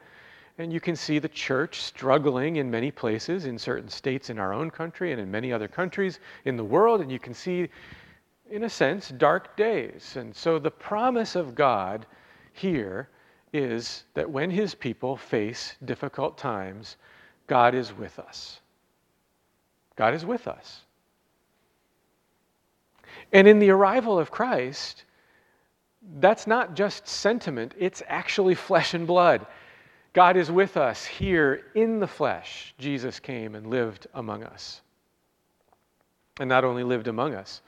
And 0.56 0.72
you 0.72 0.80
can 0.80 0.96
see 0.96 1.18
the 1.18 1.28
church 1.28 1.82
struggling 1.82 2.56
in 2.56 2.70
many 2.70 2.90
places, 2.90 3.44
in 3.44 3.58
certain 3.58 3.90
states 3.90 4.30
in 4.30 4.38
our 4.38 4.54
own 4.54 4.70
country 4.70 5.12
and 5.12 5.20
in 5.20 5.30
many 5.30 5.52
other 5.52 5.68
countries 5.68 6.20
in 6.46 6.56
the 6.56 6.64
world. 6.64 7.02
And 7.02 7.12
you 7.12 7.18
can 7.18 7.34
see, 7.34 7.68
in 8.50 8.64
a 8.64 8.70
sense, 8.70 9.10
dark 9.10 9.54
days. 9.54 10.16
And 10.16 10.34
so 10.34 10.58
the 10.58 10.70
promise 10.70 11.36
of 11.36 11.54
God 11.54 12.06
here 12.54 13.10
is 13.52 14.04
that 14.14 14.30
when 14.30 14.50
his 14.50 14.74
people 14.74 15.18
face 15.18 15.76
difficult 15.84 16.38
times, 16.38 16.96
God 17.46 17.74
is 17.74 17.92
with 17.92 18.18
us. 18.18 18.60
God 19.96 20.14
is 20.14 20.24
with 20.24 20.48
us. 20.48 20.83
And 23.34 23.48
in 23.48 23.58
the 23.58 23.70
arrival 23.70 24.18
of 24.18 24.30
Christ, 24.30 25.04
that's 26.20 26.46
not 26.46 26.74
just 26.74 27.08
sentiment, 27.08 27.74
it's 27.76 28.02
actually 28.06 28.54
flesh 28.54 28.94
and 28.94 29.06
blood. 29.06 29.44
God 30.12 30.36
is 30.36 30.50
with 30.50 30.76
us 30.76 31.04
here 31.04 31.64
in 31.74 31.98
the 31.98 32.06
flesh. 32.06 32.72
Jesus 32.78 33.18
came 33.18 33.56
and 33.56 33.66
lived 33.66 34.06
among 34.14 34.44
us. 34.44 34.80
And 36.38 36.48
not 36.48 36.64
only 36.64 36.84
lived 36.84 37.08
among 37.08 37.34
us, 37.34 37.60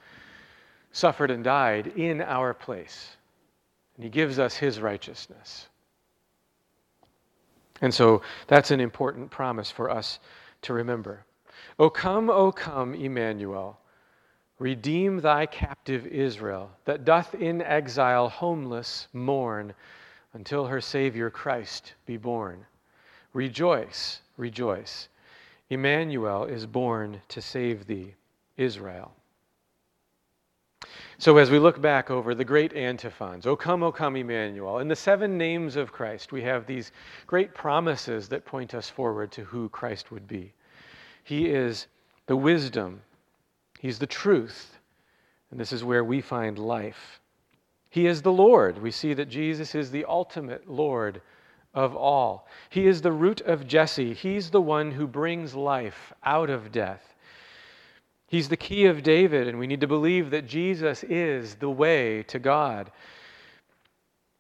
suffered 0.93 1.33
and 1.33 1.43
died 1.43 1.89
in 1.97 2.23
our 2.23 2.55
place. 2.55 3.17
And 3.97 4.05
he 4.05 4.11
gives 4.11 4.39
us 4.39 4.57
his 4.57 4.81
righteousness. 4.81 5.67
And 7.81 7.93
so 7.93 8.23
that's 8.47 8.71
an 8.71 8.81
important 8.81 9.31
promise 9.31 9.71
for 9.71 9.91
us 9.91 10.21
to 10.62 10.73
remember. 10.73 11.25
O 11.81 11.91
come, 11.91 12.31
O 12.31 12.53
come, 12.53 12.95
Emmanuel. 12.95 13.81
Redeem 14.59 15.21
thy 15.21 15.47
captive 15.47 16.07
Israel, 16.07 16.71
that 16.87 17.05
doth 17.05 17.35
in 17.35 17.61
exile 17.61 18.29
homeless 18.29 19.09
mourn 19.13 19.75
until 20.33 20.67
her 20.67 20.81
Savior 20.81 21.31
Christ 21.31 21.95
be 22.07 22.17
born. 22.17 22.65
Rejoice, 23.35 24.23
rejoice. 24.39 25.09
Emmanuel 25.69 26.45
is 26.45 26.65
born 26.65 27.21
to 27.29 27.43
save 27.43 27.87
thee, 27.87 28.15
Israel. 28.57 29.13
So, 31.19 31.39
as 31.39 31.51
we 31.51 31.59
look 31.59 31.81
back 31.81 32.11
over 32.11 32.35
the 32.35 32.45
great 32.45 32.75
antiphons, 32.75 33.47
O 33.47 33.57
come, 33.57 33.83
O 33.83 33.91
come, 33.91 34.17
Emmanuel, 34.17 34.79
in 34.79 34.89
the 34.89 34.97
seven 34.97 35.37
names 35.39 35.77
of 35.77 35.93
Christ, 35.93 36.31
we 36.31 36.43
have 36.43 36.67
these 36.67 36.93
great 37.27 37.55
promises 37.55 38.29
that 38.29 38.45
point 38.45 38.75
us 38.75 38.91
forward 38.91 39.33
to 39.33 39.45
who 39.45 39.69
Christ 39.71 40.11
would 40.11 40.29
be. 40.29 40.53
He 41.25 41.49
is 41.49 41.87
the 42.27 42.37
wisdom, 42.37 43.03
He's 43.81 43.99
the 43.99 44.07
truth, 44.07 44.79
and 45.51 45.61
this 45.61 45.72
is 45.72 45.85
where 45.85 46.05
we 46.05 46.20
find 46.20 46.59
life. 46.59 47.20
He 47.91 48.07
is 48.07 48.22
the 48.22 48.33
Lord. 48.33 48.79
We 48.79 48.91
see 48.91 49.14
that 49.14 49.29
Jesus 49.29 49.74
is 49.74 49.91
the 49.91 50.05
ultimate 50.07 50.68
Lord 50.68 51.22
of 51.74 51.95
all. 51.95 52.49
He 52.70 52.87
is 52.87 53.03
the 53.03 53.12
root 53.12 53.41
of 53.43 53.66
Jesse. 53.66 54.14
He's 54.14 54.51
the 54.51 54.61
one 54.61 54.91
who 54.93 55.07
brings 55.07 55.55
life 55.55 56.12
out 56.24 56.51
of 56.51 56.72
death. 56.72 57.14
He's 58.29 58.49
the 58.49 58.57
key 58.57 58.87
of 58.87 59.03
David, 59.03 59.47
and 59.47 59.59
we 59.59 59.66
need 59.66 59.83
to 59.83 59.87
believe 59.87 60.31
that 60.31 60.49
Jesus 60.49 61.05
is 61.05 61.55
the 61.57 61.70
way 61.70 62.24
to 62.24 62.39
God. 62.39 62.91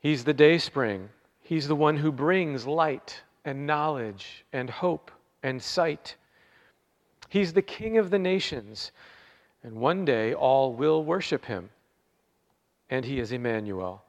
He's 0.00 0.24
the 0.24 0.34
dayspring. 0.34 1.08
He's 1.42 1.68
the 1.68 1.76
one 1.76 1.96
who 1.96 2.10
brings 2.10 2.66
light 2.66 3.22
and 3.44 3.66
knowledge 3.66 4.44
and 4.52 4.68
hope 4.68 5.10
and 5.42 5.62
sight. 5.62 6.16
He's 7.28 7.52
the 7.52 7.62
king 7.62 7.98
of 7.98 8.10
the 8.10 8.18
nations, 8.18 8.90
and 9.62 9.74
one 9.74 10.04
day 10.04 10.34
all 10.34 10.72
will 10.72 11.04
worship 11.04 11.44
him 11.44 11.70
and 12.90 13.04
he 13.04 13.18
is 13.18 13.32
Emmanuel, 13.32 14.02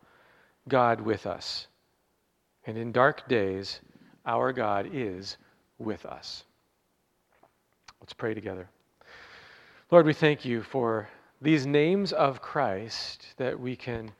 God 0.68 1.02
with 1.02 1.26
us. 1.26 1.68
And 2.66 2.78
in 2.78 2.91
dark 2.91 3.28
days, 3.28 3.80
our 4.26 4.54
God 4.54 4.89
is 4.91 5.38
with 5.80 6.06
us. 6.06 6.43
Let's 8.02 8.14
pray 8.14 8.34
together. 8.34 8.70
Lord, 9.89 10.06
we 10.06 10.14
thank 10.14 10.45
you 10.45 10.62
for 10.62 11.08
these 11.41 11.66
names 11.66 12.12
of 12.14 12.41
Christ 12.41 13.26
that 13.38 13.60
we 13.60 13.76
can 13.76 14.12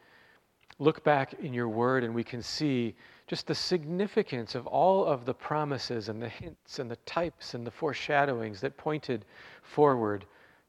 look 0.80 1.04
back 1.04 1.34
in 1.42 1.54
your 1.54 1.70
word 1.70 2.04
and 2.04 2.14
we 2.14 2.24
can 2.24 2.42
see 2.42 2.96
just 3.26 3.48
the 3.48 3.56
significance 3.56 4.56
of 4.56 4.66
all 4.68 5.04
of 5.06 5.26
the 5.26 5.34
promises 5.34 6.08
and 6.08 6.22
the 6.22 6.30
hints 6.30 6.80
and 6.80 6.90
the 6.90 6.96
types 6.98 7.54
and 7.54 7.66
the 7.66 7.72
foreshadowings 7.72 8.62
that 8.62 8.78
pointed 8.78 9.26
forward 9.62 10.26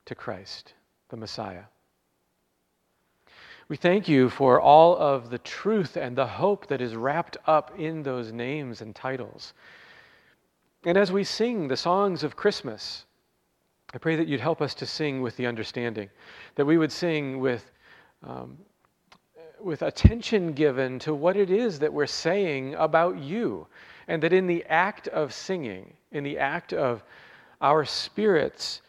to 0.08 0.14
Christ, 0.14 0.72
the 1.10 1.18
Messiah. 1.18 1.64
We 3.68 3.76
thank 3.76 4.08
you 4.08 4.30
for 4.30 4.58
all 4.58 4.96
of 4.96 5.28
the 5.28 5.38
truth 5.38 5.98
and 5.98 6.16
the 6.16 6.26
hope 6.26 6.66
that 6.68 6.80
is 6.80 6.96
wrapped 6.96 7.36
up 7.46 7.78
in 7.78 8.02
those 8.02 8.32
names 8.32 8.80
and 8.80 8.94
titles. 8.94 9.52
And 10.86 10.96
as 10.96 11.12
we 11.12 11.24
sing 11.24 11.68
the 11.68 11.76
songs 11.76 12.24
of 12.24 12.36
Christmas, 12.36 13.04
I 13.92 13.98
pray 13.98 14.16
that 14.16 14.26
you'd 14.28 14.40
help 14.40 14.62
us 14.62 14.74
to 14.76 14.86
sing 14.86 15.20
with 15.20 15.36
the 15.36 15.46
understanding, 15.46 16.08
that 16.54 16.64
we 16.64 16.78
would 16.78 16.92
sing 16.92 17.38
with, 17.38 17.70
um, 18.22 18.56
with 19.60 19.82
attention 19.82 20.52
given 20.52 20.98
to 21.00 21.14
what 21.14 21.36
it 21.36 21.50
is 21.50 21.78
that 21.80 21.92
we're 21.92 22.06
saying 22.06 22.74
about 22.76 23.18
you, 23.18 23.66
and 24.06 24.22
that 24.22 24.32
in 24.32 24.46
the 24.46 24.64
act 24.70 25.08
of 25.08 25.34
singing, 25.34 25.92
in 26.12 26.24
the 26.24 26.38
act 26.38 26.72
of 26.72 27.04
our 27.60 27.84
spirits 27.84 28.80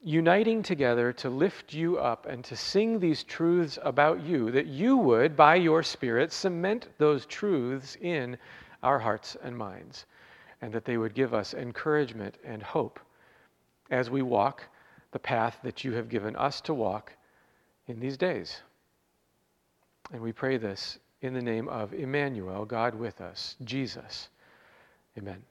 uniting 0.00 0.62
together 0.62 1.12
to 1.12 1.28
lift 1.28 1.74
you 1.74 1.98
up 1.98 2.26
and 2.26 2.44
to 2.44 2.56
sing 2.56 3.00
these 3.00 3.24
truths 3.24 3.78
about 3.82 4.22
you, 4.22 4.50
that 4.52 4.66
you 4.66 4.96
would, 4.96 5.36
by 5.36 5.56
your 5.56 5.82
Spirit, 5.82 6.32
cement 6.32 6.88
those 6.98 7.26
truths 7.26 7.96
in 8.00 8.38
our 8.82 8.98
hearts 8.98 9.36
and 9.42 9.56
minds, 9.56 10.06
and 10.62 10.72
that 10.72 10.84
they 10.84 10.96
would 10.96 11.14
give 11.14 11.34
us 11.34 11.54
encouragement 11.54 12.36
and 12.44 12.62
hope 12.62 13.00
as 13.90 14.10
we 14.10 14.22
walk 14.22 14.62
the 15.10 15.18
path 15.18 15.58
that 15.62 15.84
you 15.84 15.92
have 15.92 16.08
given 16.08 16.36
us 16.36 16.60
to 16.60 16.74
walk 16.74 17.12
in 17.86 17.98
these 17.98 18.16
days. 18.16 18.60
And 20.12 20.22
we 20.22 20.32
pray 20.32 20.56
this 20.58 20.98
in 21.22 21.34
the 21.34 21.42
name 21.42 21.68
of 21.68 21.92
Emmanuel, 21.92 22.64
God 22.64 22.94
with 22.94 23.20
us, 23.20 23.56
Jesus. 23.64 24.28
Amen. 25.16 25.42